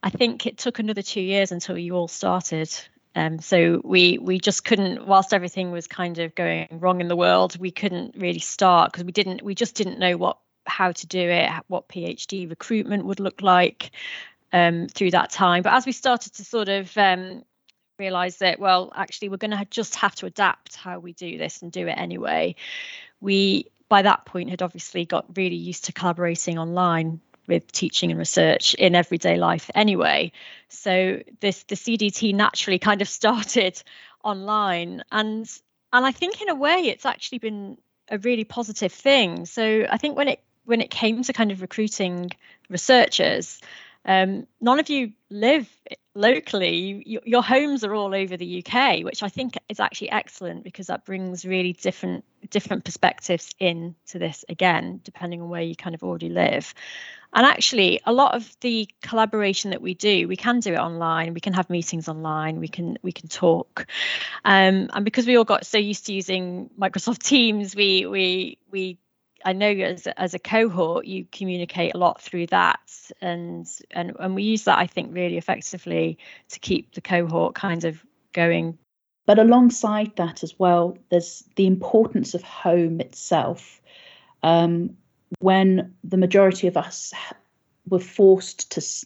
I 0.04 0.12
think 0.12 0.46
it 0.46 0.60
took 0.60 0.78
another 0.78 1.02
two 1.02 1.22
years 1.22 1.52
until 1.52 1.78
you 1.78 1.96
all 1.96 2.08
started. 2.08 2.70
Um, 3.16 3.40
so 3.40 3.82
we 3.84 4.20
we 4.20 4.40
just 4.40 4.66
couldn't, 4.66 5.08
whilst 5.08 5.34
everything 5.34 5.72
was 5.72 5.88
kind 5.88 6.20
of 6.20 6.36
going 6.36 6.68
wrong 6.70 7.02
in 7.02 7.08
the 7.08 7.16
world, 7.16 7.58
we 7.58 7.72
couldn't 7.72 8.16
really 8.18 8.40
start 8.40 8.92
because 8.92 9.06
we 9.06 9.14
didn't 9.14 9.42
we 9.42 9.56
just 9.56 9.74
didn't 9.76 9.98
know 9.98 10.18
what 10.18 10.38
how 10.68 10.92
to 10.92 11.08
do 11.08 11.20
it, 11.20 11.50
what 11.68 11.88
PhD 11.88 12.50
recruitment 12.50 13.06
would 13.06 13.20
look 13.20 13.42
like 13.42 13.92
um, 14.52 14.88
through 14.88 15.12
that 15.12 15.32
time. 15.32 15.64
But 15.64 15.74
as 15.74 15.86
we 15.86 15.92
started 15.92 16.34
to 16.34 16.44
sort 16.44 16.70
of 16.70 16.96
um, 16.98 17.44
realize 17.98 18.38
that, 18.38 18.60
well, 18.60 18.92
actually, 18.96 19.30
we're 19.30 19.38
going 19.38 19.52
to 19.52 19.66
just 19.70 19.96
have 19.96 20.16
to 20.16 20.26
adapt 20.26 20.76
how 20.76 21.00
we 21.00 21.14
do 21.14 21.38
this 21.38 21.62
and 21.62 21.72
do 21.72 21.88
it 21.88 21.98
anyway, 21.98 22.56
we 23.22 23.72
by 23.88 24.02
that 24.02 24.26
point 24.26 24.50
had 24.50 24.62
obviously 24.62 25.06
got 25.06 25.26
really 25.38 25.56
used 25.56 25.86
to 25.86 25.94
collaborating 25.94 26.58
online 26.58 27.22
with 27.48 27.72
teaching 27.72 28.12
and 28.12 28.20
research 28.20 28.74
in 28.74 28.96
everyday 28.96 29.38
life 29.38 29.70
anyway. 29.76 30.32
So 30.70 31.22
this 31.40 31.64
the 31.64 31.76
cdt 31.76 32.34
naturally 32.34 32.80
kind 32.80 33.02
of 33.02 33.10
started 33.20 33.82
online. 34.24 35.04
And 35.12 35.50
and 35.94 36.06
i 36.06 36.12
think 36.12 36.42
in 36.42 36.50
a 36.50 36.56
way 36.56 36.88
it's 36.88 37.06
actually 37.06 37.38
been 37.40 37.78
a 38.10 38.18
really 38.18 38.44
positive 38.44 38.92
thing. 38.92 39.46
So 39.46 39.86
i 39.90 39.98
think 39.98 40.18
when 40.18 40.30
it 40.30 40.40
when 40.66 40.82
it 40.82 40.90
came 40.90 41.22
to 41.24 41.34
kind 41.34 41.52
of 41.52 41.62
recruiting 41.62 42.32
researchers, 42.70 43.62
um, 44.06 44.48
none 44.62 44.80
of 44.80 44.90
you 44.90 45.14
live 45.30 45.70
locally. 46.14 47.04
You, 47.06 47.20
your 47.26 47.44
homes 47.44 47.84
are 47.84 47.94
all 47.94 48.16
over 48.16 48.38
the 48.38 48.64
UK, 48.64 49.02
which 49.04 49.24
I 49.24 49.30
think 49.30 49.58
is 49.68 49.80
actually 49.80 50.12
excellent 50.12 50.64
because 50.64 50.88
that 50.88 51.06
brings 51.06 51.46
really 51.46 51.74
different 51.74 52.24
different 52.50 52.86
perspectives 52.86 53.54
into 53.60 54.20
this 54.20 54.46
again, 54.48 55.02
depending 55.04 55.42
on 55.42 55.50
where 55.50 55.62
you 55.62 55.76
kind 55.76 55.96
of 55.96 56.04
already 56.04 56.30
live. 56.30 56.74
And 57.34 57.46
actually, 57.46 58.00
a 58.06 58.14
lot 58.14 58.34
of 58.34 58.56
the 58.62 58.88
collaboration 59.02 59.72
that 59.72 59.82
we 59.82 59.94
do, 59.94 60.28
we 60.28 60.38
can 60.38 60.62
do 60.62 60.74
it 60.74 60.80
online. 60.80 61.34
We 61.34 61.42
can 61.42 61.54
have 61.54 61.70
meetings 61.70 62.08
online. 62.08 62.60
We 62.60 62.70
can 62.70 62.98
we 63.02 63.12
can 63.12 63.28
talk, 63.28 63.88
um, 64.46 64.90
and 64.94 65.04
because 65.04 65.26
we 65.26 65.36
all 65.38 65.44
got 65.44 65.66
so 65.66 65.78
used 65.78 66.06
to 66.06 66.14
using 66.14 66.70
Microsoft 66.80 67.24
Teams, 67.24 67.76
we 67.76 68.06
we 68.06 68.58
we 68.72 69.00
I 69.46 69.54
know 69.54 69.70
as 69.70 70.08
as 70.18 70.34
a 70.34 70.40
cohort 70.40 71.06
you 71.06 71.26
communicate 71.32 71.94
a 71.94 72.00
lot 72.00 72.20
through 72.20 72.48
that. 72.48 72.80
And 73.22 73.68
and 73.92 74.14
and 74.20 74.36
we 74.36 74.44
use 74.44 74.64
that 74.64 74.80
I 74.80 74.88
think 74.88 75.14
really 75.14 75.38
effectively 75.38 76.18
to 76.50 76.60
keep 76.60 76.94
the 76.94 77.02
cohort 77.02 77.54
kind 77.54 77.86
of 77.86 78.04
going. 78.34 78.78
But 79.28 79.40
alongside 79.40 80.16
that 80.18 80.44
as 80.44 80.58
well 80.58 80.98
there's 81.10 81.44
the 81.56 81.68
importance 81.68 82.34
of 82.34 82.42
home 82.42 83.00
itself. 83.00 83.80
Um, 84.44 84.98
when 85.40 85.94
the 86.04 86.18
majority 86.18 86.68
of 86.68 86.76
us 86.76 87.14
were 87.88 88.00
forced 88.00 88.72
to 88.72 89.06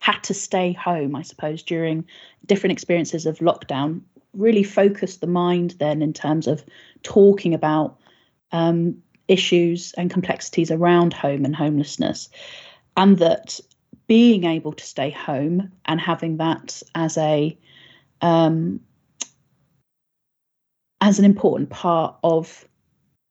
had 0.00 0.22
to 0.22 0.34
stay 0.34 0.72
home 0.72 1.16
I 1.16 1.22
suppose 1.22 1.62
during 1.62 2.04
different 2.44 2.72
experiences 2.72 3.26
of 3.26 3.38
lockdown 3.38 4.02
really 4.34 4.62
focused 4.62 5.20
the 5.20 5.26
mind 5.26 5.74
then 5.78 6.02
in 6.02 6.12
terms 6.12 6.46
of 6.46 6.64
talking 7.02 7.54
about 7.54 7.98
um, 8.52 9.02
issues 9.28 9.92
and 9.96 10.10
complexities 10.10 10.70
around 10.70 11.12
home 11.12 11.44
and 11.44 11.54
homelessness, 11.54 12.28
and 12.96 13.18
that 13.18 13.60
being 14.06 14.44
able 14.44 14.72
to 14.72 14.84
stay 14.84 15.10
home 15.10 15.72
and 15.86 16.00
having 16.00 16.36
that 16.36 16.82
as 16.94 17.18
a 17.18 17.56
um, 18.20 18.80
as 21.00 21.18
an 21.18 21.24
important 21.24 21.70
part 21.70 22.16
of 22.22 22.66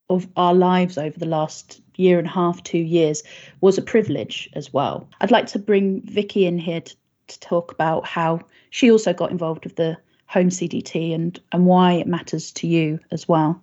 of 0.09 0.27
our 0.35 0.53
lives 0.53 0.97
over 0.97 1.17
the 1.17 1.25
last 1.25 1.81
year 1.95 2.19
and 2.19 2.27
a 2.27 2.31
half, 2.31 2.61
two 2.63 2.77
years, 2.77 3.23
was 3.61 3.77
a 3.77 3.81
privilege 3.81 4.47
as 4.53 4.71
well. 4.71 5.09
I'd 5.19 5.31
like 5.31 5.47
to 5.47 5.59
bring 5.59 6.01
Vicky 6.01 6.45
in 6.45 6.59
here 6.59 6.81
to, 6.81 6.95
to 7.27 7.39
talk 7.39 7.71
about 7.71 8.05
how 8.05 8.41
she 8.69 8.91
also 8.91 9.13
got 9.13 9.31
involved 9.31 9.63
with 9.63 9.77
the 9.77 9.97
home 10.27 10.49
CDT 10.49 11.13
and 11.13 11.39
and 11.51 11.65
why 11.65 11.93
it 11.93 12.07
matters 12.07 12.51
to 12.53 12.67
you 12.67 12.99
as 13.11 13.27
well. 13.27 13.61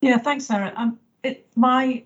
Yeah, 0.00 0.18
thanks, 0.18 0.46
Sarah. 0.46 0.72
Um, 0.76 0.98
it, 1.22 1.46
my 1.56 2.04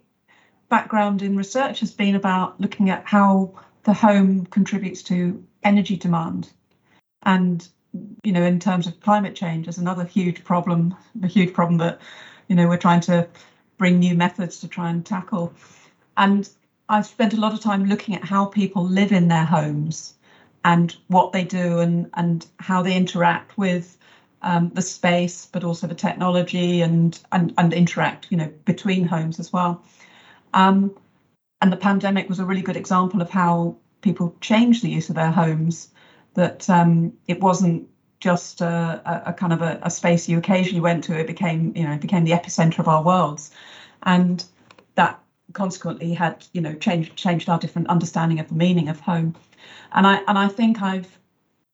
background 0.69 1.23
in 1.23 1.37
research 1.37 1.81
has 1.81 1.93
been 1.93 2.15
about 2.15 2.61
looking 2.61 2.91
at 2.91 3.05
how 3.07 3.53
the 3.83 3.93
home 3.93 4.47
contributes 4.47 5.03
to 5.05 5.45
energy 5.63 5.97
demand. 5.97 6.51
And, 7.23 7.67
you 8.25 8.33
know, 8.33 8.43
in 8.43 8.61
terms 8.61 8.87
of 8.87 9.01
climate 9.01 9.35
change, 9.35 9.69
is 9.69 9.79
another 9.79 10.05
huge 10.05 10.45
problem, 10.45 10.95
a 11.23 11.27
huge 11.27 11.53
problem 11.53 11.79
that, 11.79 12.01
you 12.49 12.57
know, 12.57 12.69
we're 12.69 12.77
trying 12.77 13.01
to 13.03 13.29
bring 13.77 13.99
new 13.99 14.15
methods 14.15 14.61
to 14.61 14.69
try 14.69 14.91
and 14.91 15.05
tackle. 15.05 15.53
And 16.17 16.49
I've 16.89 17.07
spent 17.07 17.35
a 17.35 17.41
lot 17.41 17.53
of 17.53 17.61
time 17.61 17.85
looking 17.87 18.15
at 18.15 18.25
how 18.25 18.47
people 18.47 18.85
live 18.85 19.13
in 19.13 19.29
their 19.29 19.45
homes 19.45 20.15
and 20.65 20.95
what 21.09 21.33
they 21.33 21.45
do 21.45 21.79
and, 21.81 22.11
and 22.15 22.47
how 22.59 22.83
they 22.83 22.95
interact 22.97 23.57
with 23.59 23.97
um, 24.43 24.71
the 24.75 24.83
space, 24.83 25.47
but 25.47 25.65
also 25.65 25.87
the 25.87 25.95
technology 25.95 26.81
and, 26.81 27.19
and 27.33 27.53
and 27.59 27.73
interact, 27.73 28.27
you 28.31 28.37
know, 28.37 28.53
between 28.65 29.05
homes 29.05 29.39
as 29.39 29.53
well. 29.53 29.85
Um, 30.55 30.97
and 31.61 31.73
the 31.73 31.77
pandemic 31.77 32.29
was 32.29 32.39
a 32.39 32.45
really 32.45 32.63
good 32.63 32.77
example 32.77 33.21
of 33.21 33.31
how 33.31 33.77
people 34.01 34.35
changed 34.41 34.83
the 34.83 34.91
use 34.91 35.09
of 35.11 35.15
their 35.15 35.31
homes. 35.31 35.91
That 36.35 36.71
um, 36.71 37.13
it 37.27 37.41
wasn't 37.41 37.89
just 38.21 38.61
a, 38.61 39.23
a, 39.27 39.33
kind 39.33 39.53
of 39.53 39.63
a, 39.63 39.81
a, 39.83 39.91
space 39.91 40.29
you 40.29 40.39
occasionally 40.39 40.81
went 40.81 41.05
to. 41.05 41.19
It 41.19 41.27
became, 41.27 41.73
you 41.75 41.85
know, 41.85 41.93
it 41.93 42.01
became 42.01 42.25
the 42.25 42.33
epicenter 42.33 42.79
of 42.79 42.89
our 42.89 43.03
worlds, 43.03 43.51
and 44.05 44.45
that 44.95 45.21
consequently 45.53 46.15
had, 46.15 46.47
you 46.53 46.61
know, 46.61 46.75
changed 46.75 47.17
changed 47.17 47.49
our 47.49 47.59
different 47.59 47.89
understanding 47.89 48.39
of 48.39 48.49
the 48.49 48.55
meaning 48.55 48.89
of 48.89 49.01
home. 49.01 49.35
And 49.93 50.07
I 50.07 50.23
and 50.29 50.39
I 50.39 50.49
think 50.49 50.81
I've 50.83 51.19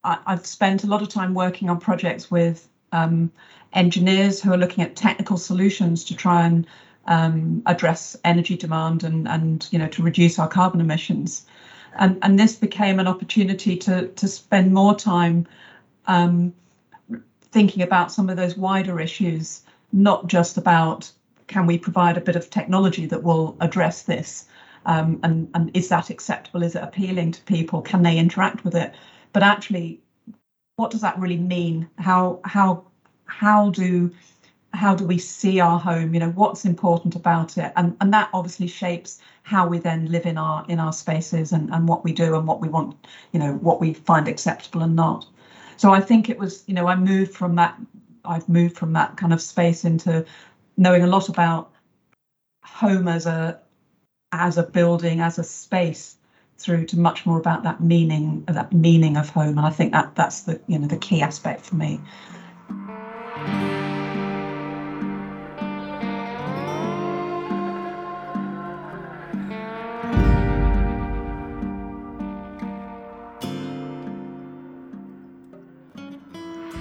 I, 0.07 0.19
have 0.27 0.47
spent 0.47 0.85
a 0.85 0.87
lot 0.87 1.03
of 1.03 1.09
time 1.09 1.35
working 1.35 1.69
on 1.69 1.81
projects 1.81 2.31
with 2.31 2.69
um, 2.93 3.33
engineers 3.73 4.41
who 4.41 4.53
are 4.53 4.57
looking 4.57 4.85
at 4.85 4.95
technical 4.95 5.37
solutions 5.37 6.05
to 6.05 6.17
try 6.17 6.47
and 6.47 6.67
um, 7.07 7.63
address 7.67 8.17
energy 8.25 8.57
demand 8.57 9.05
and, 9.05 9.29
and 9.29 9.67
you 9.71 9.79
know 9.79 9.89
to 9.89 10.03
reduce 10.03 10.39
our 10.39 10.49
carbon 10.49 10.81
emissions. 10.81 11.47
and 11.99 12.19
and 12.23 12.39
this 12.39 12.57
became 12.57 13.01
an 13.01 13.09
opportunity 13.09 13.77
to 13.77 14.09
to 14.09 14.29
spend 14.29 14.73
more 14.73 14.95
time 14.95 15.47
um, 16.07 16.55
thinking 17.51 17.83
about 17.83 18.13
some 18.13 18.29
of 18.29 18.37
those 18.37 18.57
wider 18.57 19.01
issues, 19.01 19.63
not 19.93 20.27
just 20.27 20.57
about 20.57 21.11
can 21.49 21.67
we 21.67 21.79
provide 21.79 22.17
a 22.17 22.21
bit 22.21 22.37
of 22.37 22.51
technology 22.51 23.07
that 23.07 23.23
will 23.23 23.57
address 23.61 24.03
this, 24.03 24.47
um, 24.85 25.21
and 25.23 25.49
and 25.55 25.71
is 25.75 25.89
that 25.89 26.11
acceptable? 26.11 26.63
Is 26.63 26.75
it 26.77 26.83
appealing 26.83 27.33
to 27.33 27.43
people? 27.43 27.83
Can 27.83 28.03
they 28.03 28.19
interact 28.19 28.65
with 28.65 28.75
it? 28.75 28.95
But 29.33 29.43
actually, 29.43 30.01
what 30.77 30.91
does 30.91 31.01
that 31.03 31.19
really 31.19 31.37
mean? 31.39 31.89
How 31.99 32.41
how 32.45 32.85
how 33.27 33.71
do 33.71 34.11
how 34.73 34.95
do 34.95 35.07
we 35.07 35.19
see 35.19 35.61
our 35.61 35.79
home? 35.79 36.15
You 36.15 36.21
know 36.21 36.31
what's 36.31 36.65
important 36.65 37.17
about 37.17 37.59
it? 37.59 37.73
And 37.77 37.97
and 38.01 38.13
that 38.13 38.31
obviously 38.33 38.67
shapes 38.67 39.21
how 39.43 39.69
we 39.69 39.79
then 39.79 40.11
live 40.11 40.27
in 40.27 40.39
our 40.39 40.65
in 40.69 40.81
our 40.81 40.93
spaces 40.93 41.53
and 41.53 41.71
and 41.73 41.89
what 41.89 42.05
we 42.05 42.13
do 42.13 42.35
and 42.35 42.47
what 42.47 42.61
we 42.61 42.69
want 42.69 43.07
you 43.33 43.39
know 43.39 43.55
what 43.55 43.81
we 43.81 43.95
find 43.95 44.29
acceptable 44.29 44.83
and 44.83 44.97
not. 44.97 45.27
So 45.77 45.93
i 45.93 46.01
think 46.01 46.29
it 46.29 46.39
was 46.39 46.65
you 46.67 46.75
know 46.75 46.87
i 46.87 46.95
moved 46.97 47.33
from 47.35 47.55
that 47.57 47.79
i've 48.25 48.49
moved 48.49 48.77
from 48.77 48.93
that 48.95 49.17
kind 49.17 49.33
of 49.33 49.41
space 49.41 49.85
into 49.85 50.25
knowing 50.77 51.03
a 51.03 51.07
lot 51.07 51.29
about 51.29 51.71
home 52.65 53.09
as 53.09 53.27
a 53.27 53.61
as 54.33 54.59
a 54.59 54.63
building 54.63 55.21
as 55.21 55.39
a 55.39 55.45
space 55.45 56.17
through 56.59 56.87
to 56.87 56.99
much 56.99 57.27
more 57.27 57.39
about 57.39 57.63
that 57.65 57.81
meaning 57.81 58.45
that 58.47 58.73
meaning 58.73 59.17
of 59.17 59.29
home. 59.29 59.59
And 59.59 59.67
i 59.67 59.71
think 59.71 59.93
that 59.93 60.15
that's 60.15 60.43
the 60.43 60.61
you 60.67 60.79
know 60.79 60.87
the 60.87 60.97
key 60.97 61.23
aspect 61.23 61.67
for 61.67 61.77
me. 61.77 62.01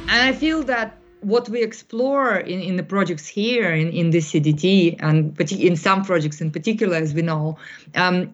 And 0.07 0.21
I 0.23 0.33
feel 0.33 0.63
that 0.63 1.01
what 1.25 1.49
we 1.49 1.63
explore 1.63 2.35
in, 2.35 2.61
in 2.61 2.75
the 2.75 2.83
projects 2.83 3.27
here 3.27 3.73
in, 3.73 3.89
in 3.89 4.11
this 4.11 4.31
CDT 4.31 4.95
and 4.99 5.39
in 5.51 5.75
some 5.75 6.03
projects 6.05 6.39
in 6.39 6.51
particular, 6.51 6.95
as 6.95 7.15
we 7.15 7.23
know, 7.23 7.57
um, 7.95 8.31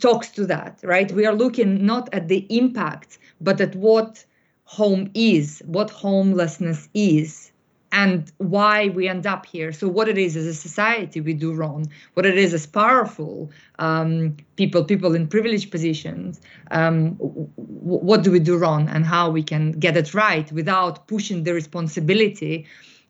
talks 0.00 0.28
to 0.28 0.44
that, 0.46 0.78
right? 0.82 1.10
We 1.12 1.24
are 1.24 1.34
looking 1.34 1.86
not 1.86 2.12
at 2.12 2.28
the 2.28 2.46
impact, 2.50 3.18
but 3.40 3.58
at 3.60 3.74
what 3.74 4.22
home 4.64 5.10
is, 5.14 5.62
what 5.64 5.88
homelessness 5.88 6.90
is, 6.92 7.52
and 7.96 8.30
why 8.36 8.88
we 8.90 9.08
end 9.08 9.26
up 9.26 9.46
here. 9.46 9.72
So, 9.72 9.88
what 9.88 10.06
it 10.06 10.18
is 10.18 10.36
as 10.36 10.44
a 10.44 10.52
society 10.52 11.22
we 11.22 11.32
do 11.32 11.54
wrong, 11.54 11.90
what 12.12 12.26
it 12.26 12.36
is 12.36 12.52
as 12.52 12.66
powerful 12.66 13.50
um, 13.78 14.36
people, 14.56 14.84
people 14.84 15.14
in 15.14 15.26
privileged 15.26 15.70
positions, 15.70 16.38
um, 16.72 17.14
w- 17.14 17.48
what 17.56 18.22
do 18.22 18.30
we 18.30 18.38
do 18.38 18.58
wrong, 18.58 18.86
and 18.90 19.06
how 19.06 19.30
we 19.30 19.42
can 19.42 19.72
get 19.72 19.96
it 19.96 20.12
right 20.12 20.52
without 20.52 21.08
pushing 21.08 21.44
the 21.44 21.54
responsibility. 21.54 22.66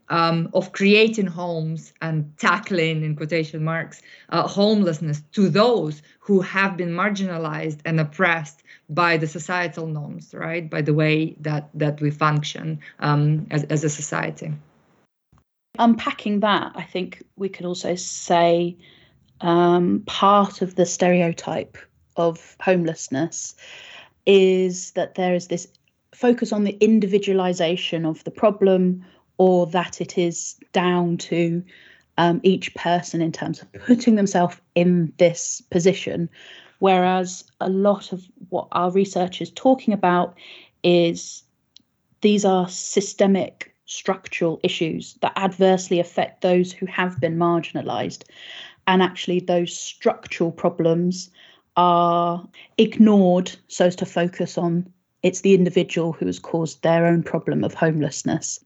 Um, 0.09 0.51
of 0.55 0.71
creating 0.71 1.27
homes 1.27 1.93
and 2.01 2.33
tackling, 2.39 3.03
in 3.03 3.17
quotation 3.17 3.65
marks, 3.65 4.03
uh, 4.29 4.47
homelessness 4.47 5.21
to 5.33 5.49
those 5.49 6.01
who 6.21 6.43
have 6.43 6.77
been 6.77 6.91
marginalized 6.91 7.81
and 7.85 7.99
oppressed 7.99 8.63
by 8.89 9.17
the 9.17 9.27
societal 9.27 9.89
norms, 9.89 10.33
right? 10.33 10.71
By 10.71 10.83
the 10.83 10.95
way 10.95 11.35
that 11.41 11.71
that 11.75 12.01
we 12.01 12.13
function 12.13 12.79
um, 13.01 13.49
as, 13.51 13.65
as 13.65 13.83
a 13.83 13.91
society 13.91 14.53
unpacking 15.79 16.41
that, 16.41 16.73
I 16.75 16.83
think 16.83 17.23
we 17.37 17.49
could 17.49 17.67
also 17.67 17.95
say 17.95 18.77
um, 19.41 20.03
part 20.07 20.63
of 20.63 20.75
the 20.75 20.87
stereotype 20.87 21.77
of 22.17 22.57
homelessness 22.61 23.55
is 24.25 24.93
that 24.93 25.15
there 25.15 25.35
is 25.35 25.49
this 25.49 25.69
focus 26.15 26.53
on 26.53 26.65
the 26.65 26.77
individualization 26.81 28.07
of 28.07 28.25
the 28.25 28.31
problem 28.31 29.05
or 29.39 29.67
that 29.67 30.01
it 30.01 30.17
is 30.17 30.57
down 30.73 31.19
to 31.19 31.63
um, 32.19 32.41
each 32.43 32.75
person 32.75 33.21
in 33.21 33.33
terms 33.33 33.61
of 33.61 33.71
putting 33.73 34.15
themselves 34.15 34.57
in 34.75 35.13
this 35.19 35.63
position. 35.71 36.29
Whereas 36.79 37.45
a 37.61 37.69
lot 37.69 38.13
of 38.13 38.25
what 38.49 38.69
our 38.73 38.91
research 38.91 39.41
is 39.41 39.51
talking 39.51 39.93
about 39.93 40.37
is 40.83 41.43
these 42.23 42.45
are 42.45 42.69
systemic 42.69 43.75
structural 43.87 44.61
issues 44.63 45.15
that 45.23 45.33
adversely 45.37 46.01
affect 46.01 46.43
those 46.43 46.73
who 46.73 46.87
have 46.87 47.21
been 47.21 47.37
marginalised. 47.37 48.25
And 48.87 49.03
actually, 49.03 49.41
those 49.41 49.77
structural 49.77 50.53
problems 50.53 51.31
are 51.77 52.47
ignored 52.79 53.53
so 53.69 53.87
as 53.87 53.97
to 53.97 54.07
focus 54.07 54.57
on 54.57 54.93
it's 55.23 55.41
the 55.41 55.55
individual 55.55 56.13
who 56.13 56.27
has 56.27 56.39
caused 56.39 56.83
their 56.83 57.07
own 57.07 57.23
problem 57.23 57.65
of 57.65 57.75
homelessness. 57.75 58.65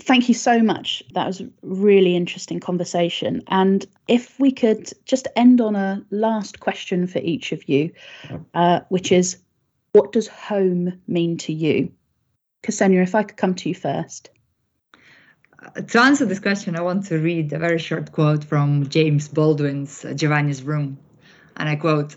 Thank 0.00 0.28
you 0.28 0.34
so 0.34 0.62
much. 0.62 1.02
That 1.12 1.26
was 1.26 1.42
a 1.42 1.50
really 1.62 2.16
interesting 2.16 2.58
conversation. 2.58 3.42
And 3.48 3.84
if 4.08 4.40
we 4.40 4.50
could 4.50 4.90
just 5.04 5.28
end 5.36 5.60
on 5.60 5.76
a 5.76 6.02
last 6.10 6.60
question 6.60 7.06
for 7.06 7.18
each 7.18 7.52
of 7.52 7.68
you, 7.68 7.92
uh, 8.54 8.80
which 8.88 9.12
is 9.12 9.36
what 9.92 10.12
does 10.12 10.26
home 10.26 10.98
mean 11.06 11.36
to 11.38 11.52
you? 11.52 11.92
Ksenia, 12.62 13.02
if 13.02 13.14
I 13.14 13.24
could 13.24 13.36
come 13.36 13.54
to 13.56 13.68
you 13.68 13.74
first. 13.74 14.30
Uh, 15.58 15.80
to 15.80 16.00
answer 16.00 16.24
this 16.24 16.40
question, 16.40 16.76
I 16.76 16.82
want 16.82 17.06
to 17.06 17.18
read 17.18 17.52
a 17.52 17.58
very 17.58 17.78
short 17.78 18.12
quote 18.12 18.44
from 18.44 18.88
James 18.88 19.28
Baldwin's 19.28 20.04
uh, 20.04 20.14
Giovanni's 20.14 20.62
Room. 20.62 20.98
And 21.56 21.68
I 21.68 21.76
quote 21.76 22.16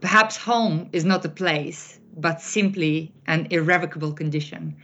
Perhaps 0.00 0.36
home 0.36 0.88
is 0.92 1.04
not 1.04 1.24
a 1.24 1.28
place, 1.28 1.98
but 2.16 2.40
simply 2.40 3.12
an 3.26 3.46
irrevocable 3.50 4.12
condition. 4.12 4.76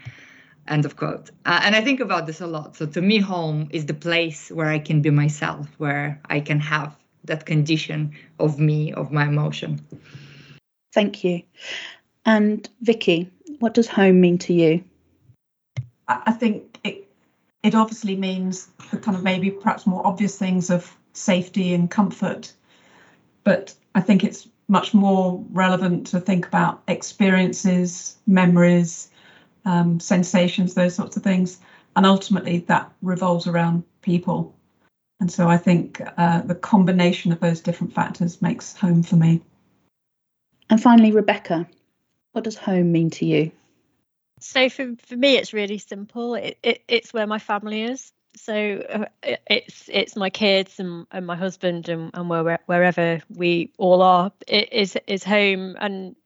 End 0.68 0.84
of 0.84 0.96
quote. 0.96 1.30
Uh, 1.44 1.60
and 1.62 1.74
I 1.74 1.82
think 1.82 2.00
about 2.00 2.26
this 2.26 2.40
a 2.40 2.46
lot. 2.46 2.76
So 2.76 2.86
to 2.86 3.02
me, 3.02 3.18
home 3.18 3.68
is 3.70 3.86
the 3.86 3.94
place 3.94 4.50
where 4.50 4.68
I 4.68 4.78
can 4.78 5.02
be 5.02 5.10
myself, 5.10 5.68
where 5.78 6.20
I 6.26 6.40
can 6.40 6.60
have 6.60 6.96
that 7.24 7.44
condition 7.44 8.12
of 8.38 8.58
me, 8.58 8.92
of 8.92 9.12
my 9.12 9.26
emotion. 9.26 9.84
Thank 10.94 11.22
you. 11.22 11.42
And 12.24 12.68
Vicky, 12.80 13.30
what 13.58 13.74
does 13.74 13.88
home 13.88 14.20
mean 14.20 14.38
to 14.38 14.54
you? 14.54 14.84
I 16.26 16.32
think 16.32 16.78
it 16.84 17.08
it 17.62 17.74
obviously 17.74 18.16
means 18.16 18.68
the 18.90 18.98
kind 18.98 19.16
of 19.16 19.22
maybe 19.22 19.50
perhaps 19.50 19.86
more 19.86 20.06
obvious 20.06 20.38
things 20.38 20.70
of 20.70 20.96
safety 21.12 21.74
and 21.74 21.90
comfort, 21.90 22.52
but 23.44 23.74
I 23.94 24.00
think 24.00 24.24
it's 24.24 24.48
much 24.68 24.94
more 24.94 25.44
relevant 25.50 26.06
to 26.08 26.20
think 26.20 26.46
about 26.46 26.82
experiences, 26.88 28.16
memories, 28.26 29.10
um, 29.64 30.00
sensations, 30.00 30.74
those 30.74 30.94
sorts 30.94 31.16
of 31.16 31.22
things, 31.22 31.58
and 31.96 32.06
ultimately 32.06 32.60
that 32.60 32.90
revolves 33.02 33.46
around 33.46 33.82
people. 34.00 34.54
And 35.18 35.30
so 35.30 35.48
I 35.48 35.58
think 35.58 36.00
uh, 36.16 36.40
the 36.42 36.54
combination 36.54 37.30
of 37.32 37.40
those 37.40 37.60
different 37.60 37.92
factors 37.92 38.40
makes 38.40 38.74
home 38.74 39.02
for 39.02 39.16
me. 39.16 39.42
And 40.70 40.80
finally, 40.80 41.12
Rebecca, 41.12 41.68
what 42.32 42.44
does 42.44 42.56
home 42.56 42.92
mean 42.92 43.10
to 43.10 43.26
you? 43.26 43.50
So 44.40 44.68
for 44.68 44.94
for 45.06 45.16
me, 45.16 45.36
it's 45.36 45.52
really 45.52 45.78
simple. 45.78 46.34
It, 46.34 46.58
it 46.62 46.82
it's 46.88 47.12
where 47.12 47.26
my 47.26 47.38
family 47.38 47.82
is. 47.82 48.12
So 48.36 48.54
uh, 48.54 49.04
it's 49.48 49.88
it's 49.88 50.16
my 50.16 50.30
kids 50.30 50.80
and, 50.80 51.06
and 51.10 51.26
my 51.26 51.36
husband 51.36 51.88
and, 51.88 52.10
and 52.14 52.28
where, 52.28 52.60
wherever 52.66 53.20
we 53.28 53.72
all 53.78 54.02
are 54.02 54.32
it 54.46 54.72
is 54.72 54.96
is 55.06 55.24
home. 55.24 55.76
And 55.78 56.16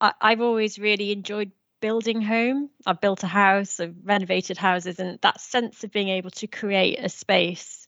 I, 0.00 0.12
I've 0.20 0.40
always 0.40 0.78
really 0.78 1.12
enjoyed 1.12 1.52
building 1.80 2.22
home. 2.22 2.70
I've 2.86 3.00
built 3.00 3.22
a 3.22 3.28
house, 3.28 3.80
I've 3.80 3.96
renovated 4.04 4.58
houses, 4.58 4.98
and 4.98 5.18
that 5.22 5.40
sense 5.40 5.84
of 5.84 5.92
being 5.92 6.08
able 6.08 6.30
to 6.30 6.46
create 6.46 6.98
a 6.98 7.08
space 7.08 7.86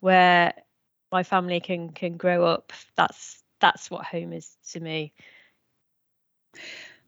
where 0.00 0.54
my 1.10 1.22
family 1.24 1.60
can 1.60 1.90
can 1.90 2.16
grow 2.16 2.44
up. 2.44 2.72
That's 2.96 3.42
that's 3.60 3.90
what 3.90 4.04
home 4.04 4.32
is 4.32 4.56
to 4.72 4.80
me. 4.80 5.12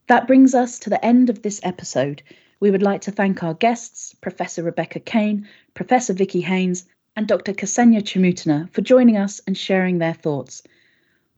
That 0.08 0.26
brings 0.26 0.54
us 0.54 0.78
to 0.80 0.90
the 0.90 1.04
end 1.04 1.30
of 1.30 1.42
this 1.42 1.60
episode. 1.62 2.22
We 2.60 2.70
would 2.70 2.82
like 2.82 3.02
to 3.02 3.12
thank 3.12 3.42
our 3.42 3.54
guests, 3.54 4.14
Professor 4.20 4.62
Rebecca 4.62 5.00
Cain, 5.00 5.48
Professor 5.74 6.12
Vicky 6.12 6.40
Haines, 6.40 6.84
and 7.14 7.28
Dr. 7.28 7.52
Ksenia 7.52 8.02
Chmutina 8.02 8.70
for 8.72 8.80
joining 8.80 9.16
us 9.16 9.40
and 9.46 9.56
sharing 9.56 9.98
their 9.98 10.14
thoughts. 10.14 10.62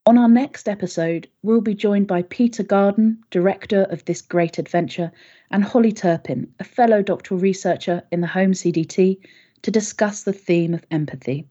On 0.06 0.18
our 0.18 0.28
next 0.28 0.68
episode, 0.68 1.28
we'll 1.42 1.60
be 1.60 1.74
joined 1.74 2.06
by 2.06 2.22
Peter 2.22 2.62
Garden, 2.62 3.22
director 3.30 3.84
of 3.84 4.04
this 4.04 4.20
great 4.20 4.58
adventure, 4.58 5.10
and 5.50 5.64
Holly 5.64 5.92
Turpin, 5.92 6.52
a 6.60 6.64
fellow 6.64 7.02
doctoral 7.02 7.40
researcher 7.40 8.02
in 8.12 8.20
the 8.20 8.26
Home 8.26 8.52
CDT, 8.52 9.18
to 9.62 9.70
discuss 9.70 10.22
the 10.22 10.32
theme 10.32 10.74
of 10.74 10.84
empathy. 10.90 11.48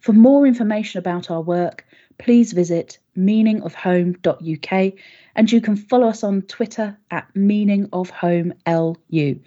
For 0.00 0.12
more 0.12 0.46
information 0.46 0.98
about 0.98 1.30
our 1.30 1.40
work, 1.40 1.86
please 2.18 2.52
visit 2.52 2.98
meaningofhome.uk, 3.16 4.92
and 5.34 5.52
you 5.52 5.60
can 5.60 5.76
follow 5.76 6.08
us 6.08 6.24
on 6.24 6.42
Twitter 6.42 6.96
at 7.10 7.32
meaningofhomelu. 7.34 9.40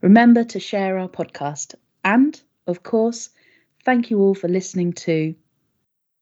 Remember 0.00 0.44
to 0.44 0.60
share 0.60 0.98
our 0.98 1.08
podcast. 1.08 1.74
And, 2.04 2.40
of 2.66 2.82
course, 2.82 3.30
thank 3.84 4.10
you 4.10 4.20
all 4.20 4.34
for 4.34 4.48
listening 4.48 4.92
to 4.94 5.34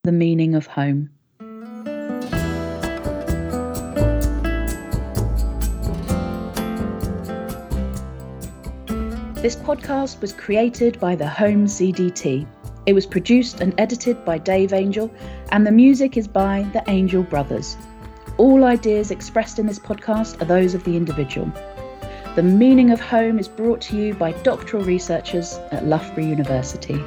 The 0.04 0.12
Meaning 0.12 0.54
of 0.54 0.66
Home. 0.66 1.10
This 9.42 9.54
podcast 9.54 10.20
was 10.20 10.32
created 10.32 10.98
by 10.98 11.14
the 11.14 11.28
Home 11.28 11.66
CDT 11.66 12.46
it 12.86 12.94
was 12.94 13.04
produced 13.04 13.60
and 13.60 13.74
edited 13.78 14.24
by 14.24 14.38
Dave 14.38 14.72
Angel, 14.72 15.10
and 15.50 15.66
the 15.66 15.72
music 15.72 16.16
is 16.16 16.28
by 16.28 16.64
the 16.72 16.84
Angel 16.88 17.24
Brothers. 17.24 17.76
All 18.36 18.64
ideas 18.64 19.10
expressed 19.10 19.58
in 19.58 19.66
this 19.66 19.80
podcast 19.80 20.40
are 20.40 20.44
those 20.44 20.72
of 20.72 20.84
the 20.84 20.96
individual. 20.96 21.50
The 22.36 22.44
meaning 22.44 22.92
of 22.92 23.00
home 23.00 23.40
is 23.40 23.48
brought 23.48 23.80
to 23.82 23.96
you 23.96 24.14
by 24.14 24.32
doctoral 24.42 24.84
researchers 24.84 25.54
at 25.72 25.86
Loughborough 25.86 26.26
University. 26.26 27.02